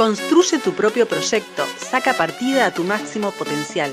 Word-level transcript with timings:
Construye 0.00 0.58
tu 0.58 0.72
propio 0.72 1.06
proyecto, 1.06 1.66
saca 1.76 2.14
partida 2.14 2.64
a 2.64 2.72
tu 2.72 2.84
máximo 2.84 3.32
potencial. 3.32 3.92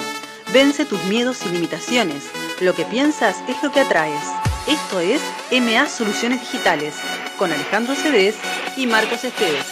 Vence 0.53 0.85
tus 0.85 1.03
miedos 1.03 1.45
y 1.45 1.49
limitaciones. 1.49 2.23
Lo 2.61 2.73
que 2.73 2.85
piensas 2.85 3.35
es 3.49 3.61
lo 3.61 3.73
que 3.73 3.81
atraes. 3.81 4.23
Esto 4.69 5.01
es 5.01 5.21
MA 5.51 5.85
Soluciones 5.89 6.39
Digitales, 6.39 6.95
con 7.37 7.51
Alejandro 7.51 7.93
Cedés 7.93 8.37
y 8.77 8.87
Marcos 8.87 9.25
Esteves. 9.25 9.65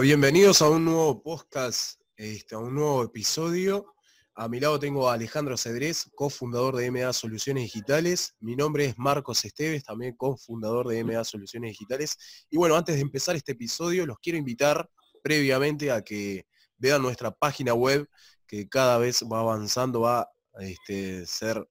Bienvenidos 0.00 0.62
a 0.62 0.70
un 0.70 0.86
nuevo 0.86 1.22
podcast, 1.22 2.00
este, 2.16 2.56
a 2.56 2.58
un 2.58 2.74
nuevo 2.74 3.04
episodio. 3.04 3.94
A 4.40 4.48
mi 4.48 4.58
lado 4.58 4.80
tengo 4.80 5.06
a 5.06 5.12
Alejandro 5.12 5.54
Cedrés, 5.58 6.10
cofundador 6.14 6.74
de 6.74 6.90
MA 6.90 7.12
Soluciones 7.12 7.64
Digitales. 7.64 8.34
Mi 8.40 8.56
nombre 8.56 8.86
es 8.86 8.96
Marcos 8.96 9.44
Esteves, 9.44 9.84
también 9.84 10.16
cofundador 10.16 10.88
de 10.88 11.04
MA 11.04 11.22
Soluciones 11.24 11.72
Digitales. 11.72 12.16
Y 12.48 12.56
bueno, 12.56 12.74
antes 12.74 12.94
de 12.94 13.02
empezar 13.02 13.36
este 13.36 13.52
episodio, 13.52 14.06
los 14.06 14.18
quiero 14.18 14.38
invitar 14.38 14.88
previamente 15.22 15.90
a 15.90 16.00
que 16.00 16.46
vean 16.78 17.02
nuestra 17.02 17.30
página 17.30 17.74
web, 17.74 18.08
que 18.46 18.66
cada 18.66 18.96
vez 18.96 19.22
va 19.30 19.40
avanzando, 19.40 20.00
va 20.00 20.20
a 20.20 20.30
este, 20.60 21.26
ser, 21.26 21.68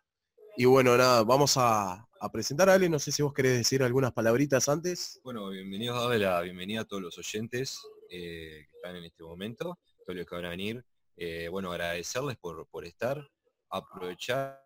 Y 0.57 0.67
bueno, 0.67 0.97
nada, 0.97 1.25
vamos 1.25 1.55
a, 1.57 2.07
presentar 2.33 2.71
a 2.71 2.75
Ale, 2.75 2.89
no 2.89 3.01
sé 3.01 3.11
si 3.11 3.23
vos 3.23 3.33
querés 3.33 3.59
decir 3.59 3.83
algunas 3.83 4.13
palabritas 4.13 4.69
antes. 4.69 5.21
Bueno, 5.25 5.49
bienvenidos 5.49 6.01
a 6.01 6.17
la 6.17 6.43
bienvenida 6.43 6.83
a 6.83 6.85
todos 6.85 7.03
los 7.03 7.19
oyentes 7.19 7.81
eh, 8.09 8.69
que 8.71 8.77
están 8.77 8.95
en 8.95 9.05
este 9.05 9.25
momento, 9.25 9.81
todos 10.07 10.17
los 10.17 10.27
que 10.27 10.35
van 10.37 10.45
a 10.45 10.51
venir. 10.51 10.85
Eh, 11.17 11.49
bueno, 11.51 11.73
agradecerles 11.73 12.37
por, 12.37 12.69
por 12.69 12.85
estar, 12.85 13.29
aprovechar 13.69 14.63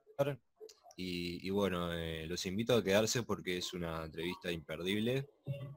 y, 0.97 1.51
bueno, 1.51 1.93
eh, 1.93 2.27
los 2.27 2.47
invito 2.47 2.75
a 2.75 2.85
quedarse 2.85 3.25
porque 3.25 3.59
es 3.59 3.73
una 3.75 4.05
entrevista 4.05 4.53
imperdible 4.53 5.29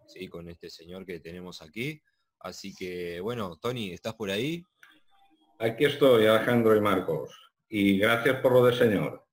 ¿sí? 0.07 0.27
con 0.27 0.47
este 0.47 0.69
señor 0.69 1.05
que 1.05 1.19
tenemos 1.19 1.61
aquí. 1.61 2.01
Así 2.39 2.73
que 2.75 3.19
bueno, 3.19 3.57
Tony, 3.57 3.91
¿estás 3.91 4.13
por 4.13 4.29
ahí? 4.29 4.63
Aquí 5.59 5.85
estoy, 5.85 6.27
Alejandro 6.27 6.75
y 6.75 6.81
Marcos. 6.81 7.31
Y 7.67 7.97
gracias 7.97 8.39
por 8.41 8.53
lo 8.53 8.65
de 8.65 8.77
señor. 8.77 9.25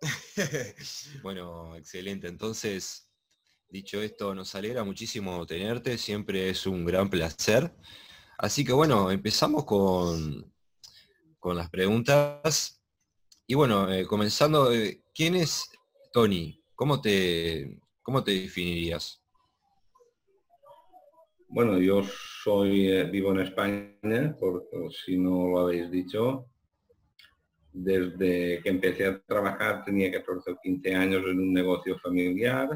bueno, 1.22 1.76
excelente. 1.76 2.26
Entonces, 2.28 3.10
dicho 3.68 4.00
esto, 4.00 4.34
nos 4.34 4.54
alegra 4.54 4.82
muchísimo 4.82 5.44
tenerte. 5.46 5.98
Siempre 5.98 6.48
es 6.48 6.66
un 6.66 6.86
gran 6.86 7.10
placer. 7.10 7.70
Así 8.38 8.64
que 8.64 8.72
bueno, 8.72 9.10
empezamos 9.10 9.66
con, 9.66 10.50
con 11.38 11.56
las 11.56 11.68
preguntas. 11.68 12.75
Y 13.48 13.54
bueno, 13.54 13.92
eh, 13.92 14.04
comenzando, 14.04 14.72
eh, 14.72 15.02
¿quién 15.14 15.36
es 15.36 15.70
Tony? 16.12 16.60
¿Cómo 16.74 17.00
te, 17.00 17.78
cómo 18.02 18.24
te 18.24 18.32
definirías? 18.32 19.22
Bueno, 21.48 21.78
yo 21.78 22.02
soy, 22.42 22.90
eh, 22.90 23.04
vivo 23.04 23.30
en 23.30 23.40
España, 23.40 24.36
por, 24.40 24.68
si 24.92 25.16
no 25.16 25.46
lo 25.46 25.60
habéis 25.60 25.88
dicho. 25.92 26.46
Desde 27.72 28.60
que 28.62 28.68
empecé 28.68 29.06
a 29.06 29.22
trabajar 29.22 29.84
tenía 29.84 30.10
14 30.10 30.50
o 30.50 30.58
15 30.60 30.94
años 30.96 31.22
en 31.26 31.38
un 31.38 31.52
negocio 31.52 31.96
familiar. 32.00 32.68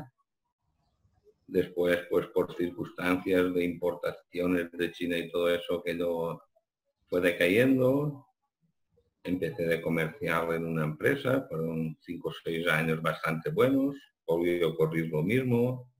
Después, 1.48 1.98
pues 2.08 2.28
por 2.28 2.54
circunstancias 2.54 3.52
de 3.52 3.64
importaciones 3.64 4.70
de 4.70 4.92
China 4.92 5.18
y 5.18 5.32
todo 5.32 5.52
eso, 5.52 5.82
que 5.82 5.98
yo 5.98 6.40
fue 7.08 7.20
decayendo 7.20 8.29
empecé 9.22 9.64
de 9.64 9.80
comercial 9.80 10.54
en 10.54 10.66
una 10.66 10.84
empresa, 10.84 11.46
fueron 11.48 11.96
cinco 12.00 12.28
o 12.28 12.34
seis 12.44 12.66
años 12.68 13.02
bastante 13.02 13.50
buenos, 13.50 13.96
volvió 14.26 14.66
a 14.66 14.70
ocurrir 14.70 15.08
lo 15.08 15.22
mismo, 15.22 15.92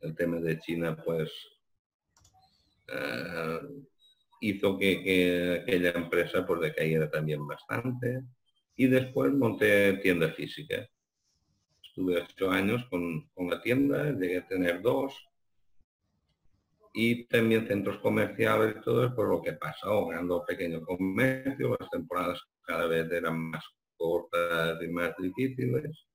el 0.00 0.14
tema 0.14 0.38
de 0.38 0.58
China 0.60 0.96
pues 1.04 1.30
eh, 2.88 3.60
hizo 4.40 4.78
que, 4.78 5.60
aquella 5.62 5.90
empresa 5.90 6.46
pues 6.46 6.60
decayera 6.60 7.10
también 7.10 7.46
bastante 7.46 8.22
y 8.76 8.86
después 8.86 9.32
monté 9.32 9.94
tienda 9.94 10.30
física. 10.30 10.88
Estuve 11.82 12.22
ocho 12.22 12.50
años 12.50 12.84
con, 12.90 13.28
con 13.28 13.50
la 13.50 13.62
tienda, 13.62 14.10
llegué 14.12 14.38
a 14.38 14.46
tener 14.46 14.82
dos, 14.82 15.14
y 16.96 17.26
también 17.26 17.66
centros 17.66 17.98
comerciales 17.98 18.76
y 18.76 18.80
todo 18.80 19.12
por 19.14 19.28
lo 19.28 19.42
que 19.42 19.54
pasa, 19.54 19.88
ahogando 19.88 20.44
pequeño 20.46 20.80
comercio, 20.82 21.76
las 21.78 21.90
temporadas 21.90 22.40
cada 22.62 22.86
vez 22.86 23.10
eran 23.10 23.50
más 23.50 23.64
cortas 23.96 24.80
y 24.80 24.88
más 24.88 25.12
difíciles 25.18 26.06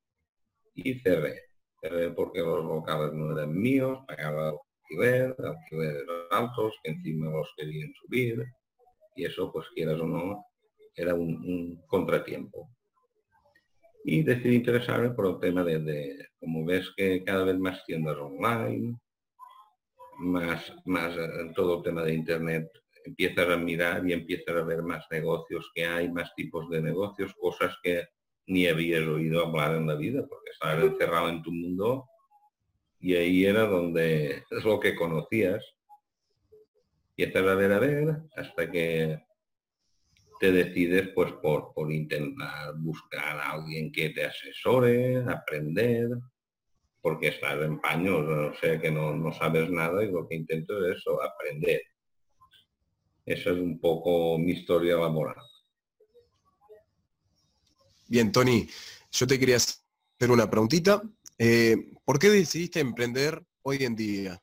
y 0.73 0.97
cerré. 0.99 1.43
Cerré 1.81 2.11
porque 2.11 2.39
los 2.39 2.63
locales 2.63 3.11
no 3.13 3.37
eran 3.37 3.53
míos, 3.53 3.99
pagaba 4.07 4.53
alquiler, 4.89 5.35
alquileres 5.37 6.03
altos 6.31 6.73
que 6.81 6.91
encima 6.91 7.29
los 7.29 7.53
querían 7.57 7.91
subir 8.01 8.45
y 9.17 9.25
eso 9.25 9.51
pues 9.51 9.67
quieras 9.75 9.99
o 9.99 10.07
no 10.07 10.45
era 10.95 11.13
un, 11.13 11.81
contratiempo. 11.87 12.69
Y 14.05 14.23
decidí 14.23 14.55
interesarme 14.55 15.09
por 15.11 15.27
el 15.27 15.39
tema 15.39 15.63
de, 15.63 16.27
como 16.39 16.65
ves 16.65 16.89
que 16.95 17.21
cada 17.23 17.43
vez 17.43 17.57
más 17.59 17.83
tiendas 17.85 18.17
online, 18.17 18.97
más, 20.19 20.73
más 20.85 21.15
en 21.17 21.53
todo 21.53 21.77
el 21.77 21.83
tema 21.83 22.03
de 22.03 22.13
Internet, 22.13 22.69
empiezas 23.05 23.49
a 23.49 23.57
mirar 23.57 24.07
y 24.07 24.13
empiezas 24.13 24.55
a 24.55 24.63
ver 24.63 24.83
más 24.83 25.05
negocios 25.09 25.71
que 25.73 25.85
hay, 25.85 26.11
más 26.11 26.33
tipos 26.35 26.69
de 26.69 26.81
negocios, 26.81 27.33
cosas 27.39 27.77
que 27.81 28.07
ni 28.47 28.67
habías 28.67 29.07
oído 29.07 29.45
hablar 29.45 29.75
en 29.75 29.87
la 29.87 29.95
vida, 29.95 30.25
porque 30.27 30.51
estabas 30.51 30.83
encerrado 30.83 31.29
en 31.29 31.41
tu 31.41 31.51
mundo 31.51 32.05
y 32.99 33.15
ahí 33.15 33.45
era 33.45 33.65
donde 33.65 34.43
es 34.51 34.63
lo 34.63 34.79
que 34.79 34.95
conocías. 34.95 35.63
Empiezas 37.15 37.47
a 37.47 37.55
ver, 37.55 37.73
a 37.73 37.79
ver, 37.79 38.17
hasta 38.35 38.71
que 38.71 39.19
te 40.39 40.51
decides 40.53 41.09
pues 41.13 41.33
por, 41.33 41.73
por 41.73 41.91
intentar 41.91 42.73
buscar 42.77 43.37
a 43.37 43.51
alguien 43.51 43.91
que 43.91 44.09
te 44.11 44.25
asesore, 44.25 45.17
aprender, 45.17 46.09
porque 47.01 47.29
estás 47.29 47.61
en 47.61 47.79
paños, 47.79 48.25
o 48.27 48.53
sea 48.59 48.79
que 48.79 48.91
no, 48.91 49.31
sabes 49.33 49.69
nada 49.69 50.03
y 50.03 50.11
lo 50.11 50.27
que 50.27 50.35
intento 50.35 50.85
es 50.85 50.97
eso, 50.97 51.21
aprender. 51.21 51.81
Esa 53.25 53.51
es 53.51 53.57
un 53.57 53.79
poco 53.79 54.37
mi 54.37 54.51
historia 54.51 54.97
laboral. 54.97 55.35
Bien, 58.07 58.31
Tony, 58.31 58.67
yo 59.11 59.27
te 59.27 59.39
quería 59.39 59.57
hacer 59.57 60.31
una 60.31 60.49
preguntita. 60.49 61.01
Eh, 61.37 61.93
¿Por 62.03 62.17
qué 62.17 62.29
decidiste 62.29 62.79
emprender 62.79 63.41
hoy 63.61 63.83
en 63.83 63.95
día? 63.95 64.41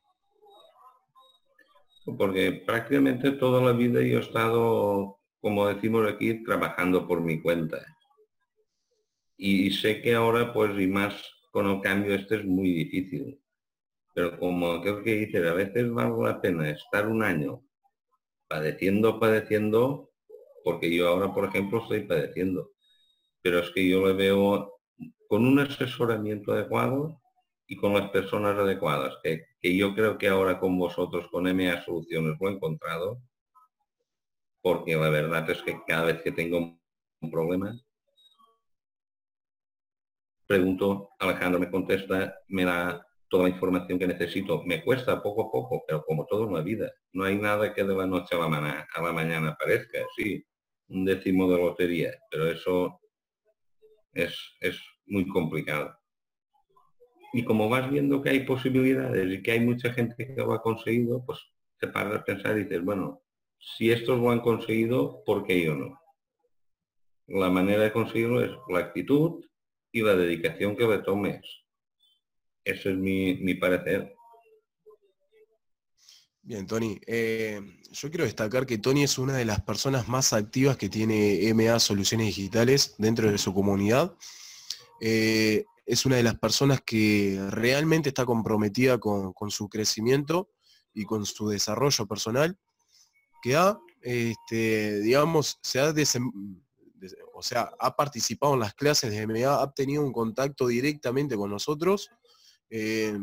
Porque 2.17 2.63
prácticamente 2.65 3.31
toda 3.31 3.61
la 3.61 3.73
vida 3.73 4.01
yo 4.01 4.19
he 4.19 4.21
estado, 4.21 5.19
como 5.41 5.67
decimos 5.67 6.09
aquí, 6.09 6.43
trabajando 6.45 7.05
por 7.05 7.19
mi 7.19 7.41
cuenta. 7.41 7.85
Y 9.35 9.69
sé 9.71 10.01
que 10.01 10.15
ahora, 10.15 10.53
pues, 10.53 10.71
y 10.79 10.87
más 10.87 11.36
con 11.57 11.71
el 11.71 11.81
cambio 11.81 12.13
este 12.13 12.35
es 12.35 12.45
muy 12.45 12.71
difícil. 12.71 13.41
Pero 14.13 14.37
como 14.37 14.79
creo 14.79 15.01
que 15.01 15.15
dices, 15.15 15.43
a 15.43 15.55
veces 15.55 15.91
vale 15.91 16.13
la 16.21 16.39
pena 16.39 16.69
estar 16.69 17.07
un 17.07 17.23
año 17.23 17.63
padeciendo, 18.47 19.19
padeciendo, 19.19 20.11
porque 20.63 20.95
yo 20.95 21.07
ahora, 21.07 21.33
por 21.33 21.45
ejemplo, 21.45 21.81
estoy 21.81 22.01
padeciendo. 22.01 22.73
Pero 23.41 23.57
es 23.57 23.71
que 23.71 23.89
yo 23.89 24.05
le 24.05 24.13
veo 24.13 24.79
con 25.27 25.47
un 25.47 25.57
asesoramiento 25.57 26.51
adecuado 26.51 27.19
y 27.65 27.75
con 27.75 27.95
las 27.95 28.11
personas 28.11 28.55
adecuadas, 28.55 29.17
que, 29.23 29.47
que 29.59 29.75
yo 29.75 29.95
creo 29.95 30.15
que 30.19 30.27
ahora 30.27 30.59
con 30.59 30.77
vosotros, 30.77 31.27
con 31.31 31.47
MA 31.47 31.83
Soluciones, 31.83 32.37
lo 32.39 32.49
he 32.49 32.53
encontrado, 32.53 33.19
porque 34.61 34.95
la 34.95 35.09
verdad 35.09 35.49
es 35.49 35.63
que 35.63 35.75
cada 35.87 36.05
vez 36.05 36.21
que 36.21 36.31
tengo 36.31 36.79
un 37.19 37.31
problema, 37.31 37.81
pregunto, 40.47 41.09
Alejandro 41.19 41.59
me 41.59 41.69
contesta, 41.69 42.35
me 42.47 42.65
da 42.65 43.05
toda 43.29 43.43
la 43.43 43.49
información 43.49 43.99
que 43.99 44.07
necesito. 44.07 44.63
Me 44.63 44.83
cuesta 44.83 45.21
poco 45.21 45.43
a 45.43 45.51
poco, 45.51 45.83
pero 45.85 46.03
como 46.03 46.25
todo 46.25 46.47
en 46.47 46.53
la 46.53 46.61
vida. 46.61 46.91
No 47.13 47.25
hay 47.25 47.37
nada 47.37 47.73
que 47.73 47.83
de 47.83 47.95
la 47.95 48.07
noche 48.07 48.35
a 48.35 48.39
la, 48.39 48.47
mañana, 48.47 48.87
a 48.93 49.01
la 49.01 49.11
mañana 49.11 49.49
aparezca, 49.49 49.99
sí, 50.15 50.43
un 50.89 51.05
décimo 51.05 51.51
de 51.51 51.57
lotería, 51.57 52.13
pero 52.31 52.49
eso 52.49 53.01
es, 54.13 54.35
es 54.61 54.79
muy 55.05 55.27
complicado. 55.27 55.97
Y 57.33 57.43
como 57.43 57.67
vas 57.67 57.89
viendo 57.89 58.21
que 58.21 58.29
hay 58.29 58.45
posibilidades 58.45 59.31
y 59.31 59.43
que 59.43 59.51
hay 59.51 59.59
mucha 59.59 59.91
gente 59.93 60.15
que 60.15 60.41
lo 60.41 60.53
ha 60.53 60.61
conseguido, 60.61 61.23
pues 61.25 61.39
te 61.79 61.87
paras 61.87 62.15
a 62.15 62.23
pensar 62.23 62.57
y 62.57 62.63
dices, 62.63 62.83
bueno, 62.83 63.21
si 63.59 63.91
estos 63.91 64.19
lo 64.19 64.31
han 64.31 64.39
conseguido, 64.39 65.23
¿por 65.25 65.43
qué 65.43 65.65
yo 65.65 65.75
no? 65.75 65.99
La 67.27 67.49
manera 67.49 67.83
de 67.83 67.91
conseguirlo 67.91 68.41
es 68.41 68.51
la 68.69 68.79
actitud 68.79 69.43
la 70.01 70.15
dedicación 70.15 70.75
que 70.75 70.85
le. 70.85 71.41
Ese 72.63 72.91
es 72.91 72.97
mi, 72.97 73.53
parecer. 73.55 74.13
Bien, 76.41 76.67
Tony. 76.67 76.99
Eh, 77.07 77.61
yo 77.91 78.09
quiero 78.09 78.25
destacar 78.25 78.65
que 78.65 78.77
Tony 78.77 79.03
es 79.03 79.17
una 79.17 79.37
de 79.37 79.45
las 79.45 79.61
personas 79.61 80.07
más 80.07 80.33
activas 80.33 80.77
que 80.77 80.89
tiene 80.89 81.53
MA 81.53 81.79
Soluciones 81.79 82.27
Digitales 82.27 82.95
dentro 82.97 83.31
de 83.31 83.37
su 83.37 83.53
comunidad. 83.53 84.15
Eh, 84.99 85.65
es 85.85 86.05
una 86.05 86.17
de 86.17 86.23
las 86.23 86.37
personas 86.37 86.81
que 86.81 87.39
realmente 87.49 88.09
está 88.09 88.25
comprometida 88.25 88.97
con, 88.97 89.33
su 89.49 89.69
crecimiento 89.69 90.49
y 90.93 91.05
con 91.05 91.25
su 91.25 91.47
desarrollo 91.47 92.05
personal, 92.05 92.57
que 93.41 93.55
ha, 93.55 93.79
este, 94.01 94.99
digamos, 94.99 95.59
se 95.61 95.79
ha 95.79 95.93
o 97.33 97.43
sea, 97.43 97.71
ha 97.79 97.95
participado 97.95 98.53
en 98.53 98.61
las 98.61 98.73
clases 98.73 99.11
de 99.11 99.27
MA, 99.27 99.61
ha 99.61 99.71
tenido 99.73 100.03
un 100.03 100.11
contacto 100.11 100.67
directamente 100.67 101.35
con 101.35 101.49
nosotros, 101.49 102.09
eh, 102.69 103.17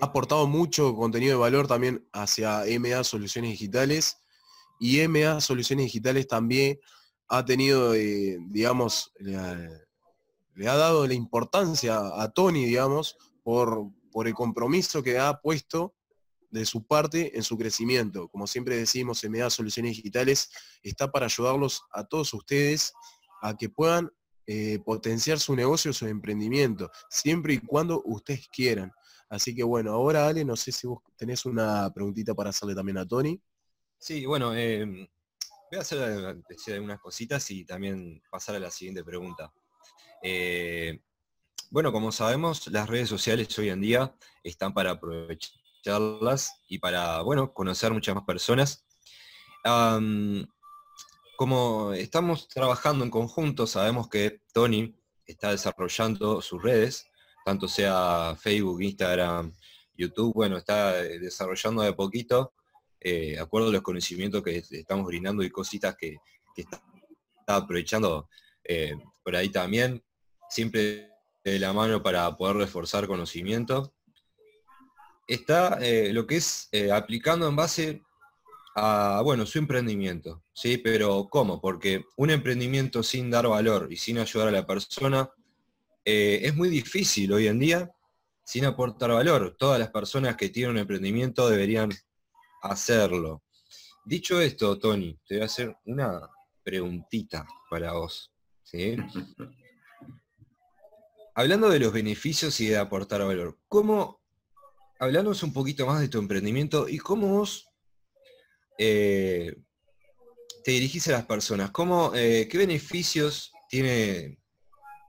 ha 0.00 0.06
aportado 0.06 0.46
mucho 0.46 0.94
contenido 0.94 1.32
de 1.32 1.40
valor 1.40 1.66
también 1.66 2.06
hacia 2.12 2.64
MA 2.78 3.02
Soluciones 3.04 3.52
Digitales 3.52 4.18
y 4.78 5.06
MA 5.08 5.40
Soluciones 5.40 5.86
Digitales 5.86 6.28
también 6.28 6.78
ha 7.28 7.44
tenido, 7.44 7.94
eh, 7.94 8.38
digamos, 8.48 9.12
le 9.18 10.68
ha 10.68 10.76
dado 10.76 11.06
la 11.06 11.14
importancia 11.14 11.98
a 12.14 12.30
Tony, 12.30 12.64
digamos, 12.64 13.16
por, 13.42 13.90
por 14.10 14.28
el 14.28 14.34
compromiso 14.34 15.02
que 15.02 15.18
ha 15.18 15.40
puesto 15.40 15.94
de 16.50 16.64
su 16.64 16.86
parte 16.86 17.36
en 17.36 17.42
su 17.42 17.56
crecimiento. 17.56 18.28
Como 18.28 18.46
siempre 18.46 18.76
decimos, 18.76 19.24
MA 19.24 19.50
Soluciones 19.50 19.96
Digitales 19.96 20.50
está 20.82 21.10
para 21.10 21.26
ayudarlos 21.26 21.82
a 21.92 22.04
todos 22.04 22.32
ustedes 22.34 22.92
a 23.42 23.56
que 23.56 23.68
puedan 23.68 24.10
eh, 24.46 24.78
potenciar 24.84 25.38
su 25.38 25.54
negocio, 25.54 25.92
su 25.92 26.06
emprendimiento, 26.06 26.90
siempre 27.10 27.54
y 27.54 27.58
cuando 27.58 28.02
ustedes 28.04 28.48
quieran. 28.48 28.92
Así 29.28 29.54
que 29.54 29.62
bueno, 29.62 29.92
ahora 29.92 30.26
Ale, 30.26 30.44
no 30.44 30.56
sé 30.56 30.72
si 30.72 30.86
vos 30.86 31.02
tenés 31.16 31.44
una 31.44 31.92
preguntita 31.92 32.34
para 32.34 32.50
hacerle 32.50 32.74
también 32.74 32.98
a 32.98 33.06
Tony. 33.06 33.40
Sí, 33.98 34.24
bueno, 34.24 34.54
em, 34.54 35.06
voy 35.70 35.78
a 35.78 35.82
hacer 35.82 36.42
decir 36.48 36.80
unas 36.80 36.98
cositas 37.00 37.50
y 37.50 37.64
también 37.64 38.22
pasar 38.30 38.54
a 38.54 38.60
la 38.60 38.70
siguiente 38.70 39.04
pregunta. 39.04 39.52
Eh, 40.22 40.98
bueno, 41.70 41.92
como 41.92 42.10
sabemos, 42.10 42.66
las 42.68 42.88
redes 42.88 43.10
sociales 43.10 43.58
hoy 43.58 43.68
en 43.68 43.82
día 43.82 44.14
están 44.42 44.72
para 44.72 44.98
aprovecharlas 45.78 46.62
y 46.68 46.78
para, 46.78 47.22
bueno, 47.22 47.52
conocer 47.52 47.92
muchas 47.92 48.14
más 48.14 48.24
personas. 48.24 48.84
como 51.36 51.92
estamos 51.92 52.48
trabajando 52.48 53.04
en 53.04 53.10
conjunto, 53.10 53.66
sabemos 53.66 54.08
que 54.08 54.40
Tony 54.52 54.94
está 55.26 55.50
desarrollando 55.50 56.40
sus 56.40 56.62
redes, 56.62 57.06
tanto 57.44 57.68
sea 57.68 58.36
Facebook, 58.40 58.82
Instagram, 58.82 59.52
YouTube, 59.94 60.34
bueno, 60.34 60.56
está 60.56 60.94
desarrollando 60.94 61.82
de 61.82 61.92
poquito, 61.92 62.54
eh, 63.00 63.32
de 63.32 63.40
acuerdo 63.40 63.68
a 63.68 63.72
los 63.72 63.82
conocimientos 63.82 64.42
que 64.42 64.56
estamos 64.56 65.06
brindando 65.06 65.42
y 65.42 65.50
cositas 65.50 65.96
que, 65.96 66.16
está, 66.56 66.82
aprovechando 67.46 68.28
eh, 68.64 68.94
por 69.22 69.36
ahí 69.36 69.48
también 69.48 70.02
siempre 70.50 71.08
de 71.44 71.58
la 71.58 71.72
mano 71.72 72.02
para 72.02 72.36
poder 72.36 72.56
reforzar 72.56 73.06
conocimiento. 73.06 73.94
Está 75.28 75.78
eh, 75.80 76.12
lo 76.12 76.26
que 76.26 76.36
es 76.36 76.68
eh, 76.72 76.90
aplicando 76.90 77.46
en 77.46 77.54
base 77.54 78.02
a, 78.74 79.20
bueno, 79.22 79.44
su 79.44 79.58
emprendimiento, 79.58 80.42
¿sí? 80.54 80.78
Pero 80.78 81.28
¿cómo? 81.30 81.60
Porque 81.60 82.06
un 82.16 82.30
emprendimiento 82.30 83.02
sin 83.02 83.30
dar 83.30 83.46
valor 83.46 83.88
y 83.90 83.96
sin 83.96 84.18
ayudar 84.18 84.48
a 84.48 84.52
la 84.52 84.66
persona 84.66 85.30
eh, 86.04 86.40
es 86.42 86.56
muy 86.56 86.70
difícil 86.70 87.32
hoy 87.32 87.46
en 87.46 87.58
día 87.58 87.90
sin 88.42 88.64
aportar 88.64 89.10
valor. 89.10 89.54
Todas 89.58 89.78
las 89.78 89.90
personas 89.90 90.34
que 90.36 90.48
tienen 90.48 90.72
un 90.72 90.78
emprendimiento 90.78 91.48
deberían 91.48 91.90
hacerlo. 92.62 93.42
Dicho 94.06 94.40
esto, 94.40 94.78
Tony, 94.78 95.18
te 95.28 95.34
voy 95.34 95.42
a 95.42 95.46
hacer 95.46 95.76
una 95.84 96.22
preguntita 96.64 97.46
para 97.68 97.92
vos. 97.92 98.32
¿sí? 98.62 98.96
hablando 101.38 101.70
de 101.70 101.78
los 101.78 101.92
beneficios 101.92 102.60
y 102.60 102.66
de 102.66 102.78
aportar 102.78 103.24
valor, 103.24 103.56
¿cómo, 103.68 104.17
hablanos 104.98 105.42
un 105.42 105.52
poquito 105.52 105.86
más 105.86 106.00
de 106.00 106.08
tu 106.08 106.18
emprendimiento 106.18 106.88
y 106.88 106.98
cómo 106.98 107.28
vos 107.28 107.68
eh, 108.78 109.54
te 110.64 110.72
dirigís 110.72 111.08
a 111.08 111.12
las 111.12 111.26
personas? 111.26 111.70
¿Cómo, 111.70 112.12
eh, 112.14 112.48
¿Qué 112.50 112.58
beneficios 112.58 113.52
tiene 113.68 114.38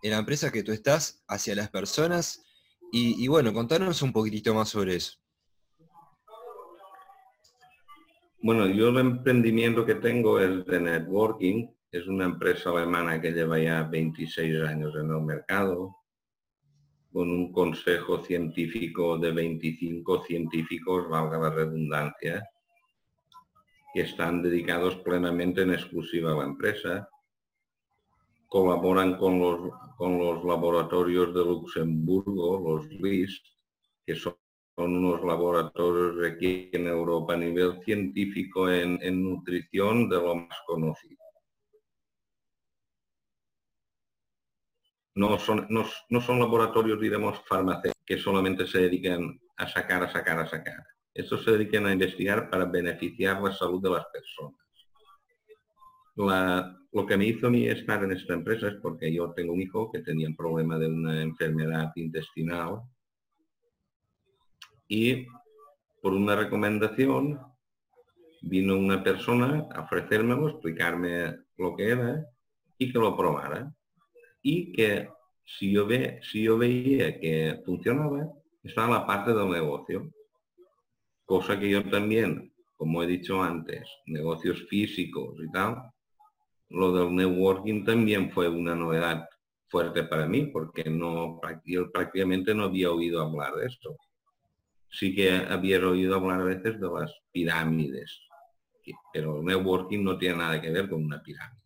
en 0.02 0.12
la 0.12 0.20
empresa 0.20 0.52
que 0.52 0.64
tú 0.64 0.72
estás 0.72 1.24
hacia 1.28 1.56
las 1.56 1.70
personas? 1.70 2.44
Y, 2.92 3.24
y 3.24 3.28
bueno, 3.28 3.54
contanos 3.54 4.02
un 4.02 4.14
poquitito 4.14 4.54
más 4.54 4.70
sobre 4.70 4.96
eso. 4.96 5.14
Bueno, 8.42 8.68
yo 8.68 8.90
el 8.90 8.98
emprendimiento 8.98 9.86
que 9.86 9.96
tengo 9.96 10.40
es 10.40 10.66
de 10.66 10.80
networking. 10.80 11.68
Es 11.92 12.08
una 12.08 12.26
empresa 12.26 12.70
alemana 12.70 13.20
que 13.20 13.32
lleva 13.32 13.60
ya 13.60 13.84
26 13.84 14.62
años 14.62 14.94
en 14.96 15.10
el 15.10 15.22
mercado 15.22 15.99
con 17.20 17.32
un 17.32 17.52
consejo 17.52 18.24
científico 18.24 19.18
de 19.18 19.32
25 19.32 20.24
científicos, 20.24 21.10
valga 21.10 21.38
la 21.38 21.50
redundancia, 21.50 22.50
que 23.94 24.04
están 24.04 24.42
dedicados 24.42 24.96
plenamente 25.00 25.64
en 25.64 25.74
exclusiva 25.74 26.32
a 26.32 26.38
la 26.38 26.46
empresa. 26.46 27.10
Colaboran 28.48 29.18
con 29.18 29.38
los, 29.38 29.70
con 29.98 30.18
los 30.18 30.46
laboratorios 30.46 31.34
de 31.34 31.44
Luxemburgo, 31.44 32.58
los 32.58 32.90
LIS, 32.90 33.44
que 34.06 34.16
son, 34.16 34.38
unos 34.78 35.22
laboratorios 35.22 36.26
aquí 36.26 36.70
en 36.72 36.88
Europa 36.88 37.34
a 37.34 37.38
nivel 37.38 37.84
científico 37.84 38.70
en, 38.70 38.98
en 39.02 39.22
nutrición 39.22 40.08
de 40.08 40.16
lo 40.16 40.36
más 40.36 40.58
conocido. 40.66 41.19
No 45.16 45.40
son, 45.40 45.68
no, 45.70 46.22
son 46.22 46.40
laboratorios, 46.40 47.00
diremos, 47.00 47.40
farmacéuticos, 47.48 48.06
que 48.06 48.18
solamente 48.18 48.66
se 48.66 48.80
dedican 48.80 49.40
a 49.58 49.68
sacar, 49.68 50.04
a 50.04 50.12
sacar, 50.12 50.40
a 50.40 50.48
sacar. 50.48 50.86
Estos 51.14 51.44
se 51.44 51.52
dedican 51.52 51.86
a 51.86 51.94
investigar 51.94 52.50
para 52.50 52.66
beneficiar 52.66 53.42
la 53.42 53.52
salud 53.52 53.82
de 53.82 53.90
las 53.90 54.06
personas. 54.08 54.60
lo 56.92 57.06
que 57.06 57.18
me 57.18 57.26
hizo 57.26 57.48
a 57.48 57.50
mí 57.50 57.68
estar 57.68 58.04
en 58.04 58.12
esta 58.12 58.34
empresa 58.34 58.68
es 58.68 58.76
porque 58.82 59.14
yo 59.14 59.32
tengo 59.34 59.54
un 59.54 59.62
hijo 59.62 59.92
que 59.92 60.00
tenía 60.00 60.28
un 60.28 60.36
problema 60.36 60.78
de 60.78 60.88
una 60.88 61.22
enfermedad 61.22 61.92
intestinal 61.96 62.82
y 64.88 65.28
por 66.02 66.14
una 66.14 66.36
recomendación 66.36 67.40
vino 68.42 68.78
una 68.78 69.04
persona 69.04 69.68
a 69.74 69.82
ofrecérmelo, 69.82 70.50
explicarme 70.50 71.38
lo 71.58 71.76
que 71.76 71.90
era 71.90 72.26
y 72.78 72.92
que 72.92 73.00
lo 73.00 73.16
probara 73.16 73.72
y 74.42 74.72
que 74.72 75.10
si 75.46 75.72
yo, 75.72 75.86
ve, 75.88 76.20
si 76.22 76.44
yo 76.44 76.58
veía 76.58 77.20
que 77.20 77.62
funcionaba, 77.66 78.32
estaba 78.64 79.00
la 79.00 79.06
parte 79.06 79.34
del 79.34 79.50
negocio. 79.50 80.12
Cosa 81.26 81.60
que 81.60 81.70
yo 81.70 81.88
también, 81.90 82.54
como 82.76 83.04
he 83.04 83.08
dicho 83.08 83.42
antes, 83.42 83.88
negocios 84.06 84.66
físicos 84.68 85.36
y 85.44 85.52
tal, 85.52 85.92
lo 86.70 86.92
del 86.94 87.16
networking 87.16 87.84
también 87.84 88.32
fue 88.32 88.48
una 88.48 88.76
novedad 88.76 89.28
fuerte 89.68 90.04
para 90.04 90.28
mí, 90.28 90.48
porque 90.48 90.90
no, 90.90 91.40
yo 91.66 91.92
prácticamente 91.92 92.54
no 92.54 92.66
había 92.66 92.92
oído 92.92 93.22
hablar 93.22 93.56
de 93.56 93.68
esto. 93.68 93.96
Sí 94.90 95.14
que 95.16 95.32
había 95.32 95.80
oído 95.88 96.16
hablar 96.16 96.42
a 96.42 96.46
veces 96.46 96.80
de 96.80 96.90
las 96.90 97.12
pirámides, 97.32 98.20
pero 99.14 99.38
el 99.38 99.46
networking 99.46 100.04
no 100.04 100.18
tiene 100.18 100.38
nada 100.38 100.60
que 100.60 100.72
ver 100.72 100.90
con 100.90 101.04
una 101.04 101.22
pirámide. 101.22 101.59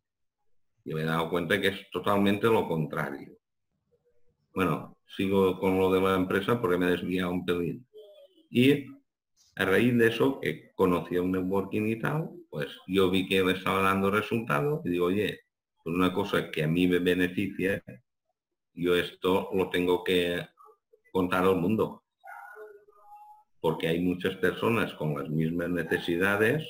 Y 0.85 0.93
me 0.93 1.01
he 1.01 1.05
dado 1.05 1.29
cuenta 1.29 1.59
que 1.59 1.69
es 1.69 1.89
totalmente 1.91 2.47
lo 2.47 2.67
contrario. 2.67 3.37
Bueno, 4.53 4.97
sigo 5.05 5.59
con 5.59 5.77
lo 5.79 5.91
de 5.91 6.01
la 6.01 6.15
empresa 6.15 6.59
porque 6.59 6.77
me 6.77 6.87
he 6.87 6.91
desviado 6.91 7.31
un 7.31 7.45
pelín. 7.45 7.87
Y 8.49 8.85
a 9.55 9.65
raíz 9.65 9.97
de 9.97 10.07
eso, 10.07 10.39
que 10.39 10.71
conocí 10.75 11.15
a 11.15 11.21
un 11.21 11.31
networking 11.31 11.87
y 11.87 11.99
tal, 11.99 12.29
pues 12.49 12.67
yo 12.87 13.09
vi 13.09 13.27
que 13.27 13.43
me 13.43 13.53
estaba 13.53 13.81
dando 13.81 14.11
resultados 14.11 14.85
y 14.85 14.89
digo, 14.89 15.05
oye, 15.07 15.41
pues 15.83 15.95
una 15.95 16.13
cosa 16.13 16.49
que 16.51 16.63
a 16.63 16.67
mí 16.67 16.87
me 16.87 16.99
beneficia, 16.99 17.83
yo 18.73 18.95
esto 18.95 19.49
lo 19.53 19.69
tengo 19.69 20.03
que 20.03 20.47
contar 21.11 21.45
al 21.45 21.55
mundo. 21.57 22.03
porque 23.59 23.87
hay 23.87 24.01
muchas 24.01 24.35
personas 24.35 24.93
con 24.95 25.17
las 25.17 25.29
mismas 25.29 25.69
necesidades 25.69 26.67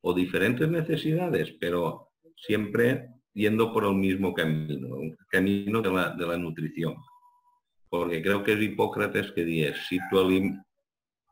o 0.00 0.12
diferentes 0.12 0.68
necesidades, 0.68 1.52
pero 1.60 2.10
siempre 2.36 3.08
yendo 3.34 3.72
por 3.72 3.84
el 3.84 3.94
mismo 3.94 4.34
camino, 4.34 4.96
un 4.96 5.16
camino 5.28 5.80
de 5.80 5.92
la, 5.92 6.10
de 6.10 6.26
la 6.26 6.36
nutrición. 6.36 6.96
Porque 7.88 8.22
creo 8.22 8.42
que 8.42 8.52
es 8.54 8.60
Hipócrates 8.60 9.32
que 9.32 9.44
dice, 9.44 9.74
si 9.88 9.98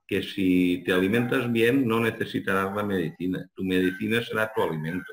que 0.07 0.23
si 0.23 0.83
te 0.85 0.93
alimentas 0.93 1.51
bien 1.53 1.87
no 1.87 2.01
necesitarás 2.01 2.75
la 2.75 2.83
medicina, 2.83 3.49
tu 3.55 3.63
medicina 3.63 4.21
será 4.23 4.53
tu 4.53 4.63
alimento. 4.63 5.13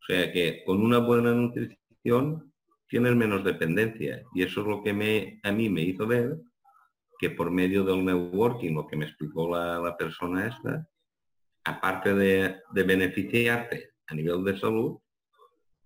O 0.00 0.04
sea 0.06 0.32
que 0.32 0.62
con 0.64 0.82
una 0.82 0.98
buena 0.98 1.32
nutrición 1.32 2.52
tienes 2.88 3.14
menos 3.14 3.44
dependencia 3.44 4.22
y 4.34 4.42
eso 4.42 4.62
es 4.62 4.66
lo 4.66 4.82
que 4.82 4.92
me, 4.92 5.40
a 5.42 5.52
mí 5.52 5.68
me 5.68 5.82
hizo 5.82 6.06
ver 6.06 6.38
que 7.18 7.30
por 7.30 7.50
medio 7.50 7.84
del 7.84 8.04
networking, 8.04 8.74
lo 8.74 8.86
que 8.86 8.96
me 8.96 9.06
explicó 9.06 9.50
la, 9.50 9.78
la 9.78 9.96
persona 9.96 10.46
esta, 10.46 10.88
aparte 11.64 12.14
de, 12.14 12.56
de 12.72 12.82
beneficiarte 12.82 13.90
a 14.06 14.14
nivel 14.14 14.44
de 14.44 14.58
salud, 14.58 14.98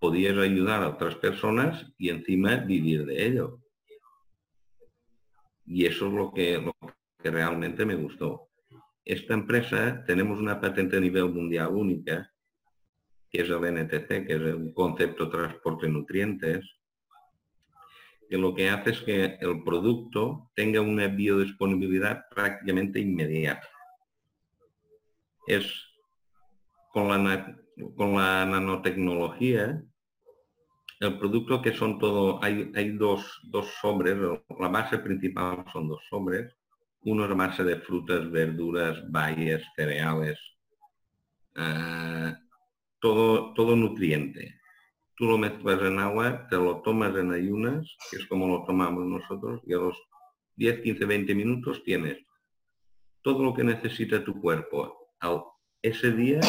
podías 0.01 0.37
ayudar 0.39 0.83
a 0.83 0.89
otras 0.89 1.15
personas 1.17 1.87
y 1.99 2.09
encima 2.09 2.57
vivir 2.57 3.05
de 3.05 3.27
ello. 3.27 3.61
Y 5.67 5.87
eso 5.87 6.09
es 6.09 6.13
lo 6.13 6.33
que, 6.33 6.73
realmente 7.23 7.85
me 7.85 7.95
gustó. 7.95 8.49
Esta 9.05 9.35
empresa 9.35 10.03
tenemos 10.07 10.41
una 10.41 10.59
patente 10.59 10.97
a 10.97 11.01
nivel 11.01 11.31
mundial 11.31 11.69
única, 11.69 12.33
que 13.29 13.43
es 13.43 13.51
el 13.51 13.61
NTC, 13.61 14.27
que 14.27 14.35
es 14.35 14.55
un 14.55 14.73
concepto 14.73 15.29
transporte 15.29 15.87
nutrientes, 15.87 16.67
que 18.29 18.39
lo 18.39 18.55
que 18.55 18.71
hace 18.71 18.91
es 18.91 19.01
que 19.03 19.25
el 19.41 19.63
producto 19.63 20.51
tenga 20.55 20.81
una 20.81 21.09
biodisponibilidad 21.09 22.25
prácticamente 22.31 23.01
inmediata. 23.01 23.69
Es 25.47 25.71
con 26.93 27.09
la, 27.09 27.57
con 27.97 28.15
la 28.15 28.47
nanotecnología 28.47 29.85
el 31.01 31.19
producto 31.19 31.63
que 31.63 31.73
son 31.73 31.99
todo, 31.99 32.43
hay, 32.45 32.71
hay 32.75 32.91
dos, 32.91 33.41
dos 33.45 33.67
sobres, 33.81 34.19
la 34.59 34.69
base 34.69 34.99
principal 34.99 35.65
son 35.73 35.89
dos 35.89 36.03
sobres, 36.11 36.55
uno 37.03 37.25
es 37.25 37.35
base 37.35 37.65
de 37.65 37.81
frutas, 37.81 38.31
verduras, 38.31 39.03
bayes, 39.11 39.65
cereales, 39.75 40.39
eh, 41.57 42.35
todo, 43.01 43.55
todo 43.55 43.75
nutriente. 43.75 44.61
Tú 45.17 45.25
lo 45.25 45.39
mezclas 45.39 45.81
en 45.83 45.99
agua, 45.99 46.47
te 46.49 46.57
lo 46.57 46.83
tomas 46.83 47.17
en 47.17 47.33
ayunas, 47.33 47.97
que 48.11 48.19
es 48.19 48.27
como 48.27 48.47
lo 48.47 48.65
tomamos 48.65 49.07
nosotros, 49.07 49.63
y 49.67 49.73
a 49.73 49.79
los 49.79 49.97
10, 50.57 50.83
15, 50.83 51.05
20 51.07 51.35
minutos 51.35 51.83
tienes 51.83 52.19
todo 53.23 53.43
lo 53.43 53.55
que 53.55 53.65
necesita 53.65 54.23
tu 54.23 54.39
cuerpo 54.39 55.09
ese 55.83 56.13
día 56.13 56.41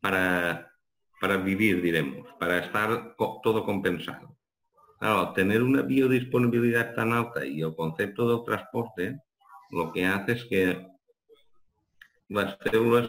para 0.00 0.71
para 1.22 1.36
vivir, 1.36 1.80
diremos, 1.80 2.26
para 2.36 2.58
estar 2.58 3.14
todo 3.16 3.64
compensado. 3.64 4.36
Claro, 4.98 5.32
tener 5.32 5.62
una 5.62 5.82
biodisponibilidad 5.82 6.96
tan 6.96 7.12
alta 7.12 7.46
y 7.46 7.62
el 7.62 7.76
concepto 7.76 8.28
del 8.28 8.44
transporte, 8.44 9.20
lo 9.70 9.92
que 9.92 10.04
hace 10.04 10.32
es 10.32 10.44
que 10.46 10.84
las 12.28 12.58
células 12.64 13.08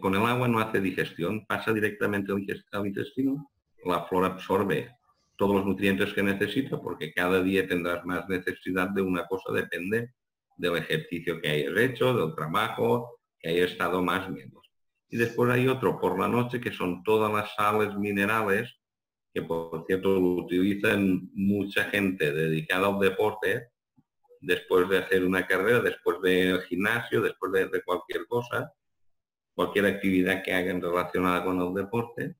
con 0.00 0.14
el 0.14 0.22
agua 0.24 0.46
no 0.46 0.60
hace 0.60 0.80
digestión, 0.80 1.44
pasa 1.46 1.72
directamente 1.72 2.30
al 2.30 2.86
intestino, 2.86 3.50
la 3.84 4.04
flora 4.04 4.28
absorbe 4.28 4.88
todos 5.34 5.56
los 5.56 5.66
nutrientes 5.66 6.14
que 6.14 6.22
necesita, 6.22 6.80
porque 6.80 7.12
cada 7.12 7.42
día 7.42 7.66
tendrás 7.66 8.04
más 8.04 8.28
necesidad 8.28 8.90
de 8.90 9.02
una 9.02 9.26
cosa, 9.26 9.52
depende 9.52 10.14
del 10.56 10.76
ejercicio 10.76 11.40
que 11.40 11.48
hayas 11.48 11.76
hecho, 11.76 12.14
del 12.14 12.36
trabajo, 12.36 13.18
que 13.40 13.48
hayas 13.48 13.72
estado 13.72 14.00
más 14.00 14.30
menos. 14.30 14.69
Y 15.10 15.16
después 15.16 15.50
hay 15.50 15.66
otro 15.66 15.98
por 15.98 16.18
la 16.18 16.28
noche 16.28 16.60
que 16.60 16.72
son 16.72 17.02
todas 17.02 17.32
las 17.32 17.54
sales 17.54 17.96
minerales, 17.96 18.78
que 19.34 19.42
por 19.42 19.84
cierto 19.86 20.14
lo 20.14 20.44
utilizan 20.44 21.30
mucha 21.34 21.84
gente 21.84 22.32
dedicada 22.32 22.88
al 22.88 23.00
deporte, 23.00 23.70
después 24.40 24.88
de 24.88 24.98
hacer 24.98 25.24
una 25.24 25.46
carrera, 25.46 25.80
después 25.80 26.20
del 26.22 26.62
gimnasio, 26.62 27.20
después 27.20 27.52
de, 27.52 27.82
cualquier 27.82 28.26
cosa, 28.26 28.72
cualquier 29.54 29.86
actividad 29.86 30.42
que 30.42 30.54
hagan 30.54 30.80
relacionada 30.80 31.44
con 31.44 31.60
el 31.60 31.74
deporte, 31.74 32.36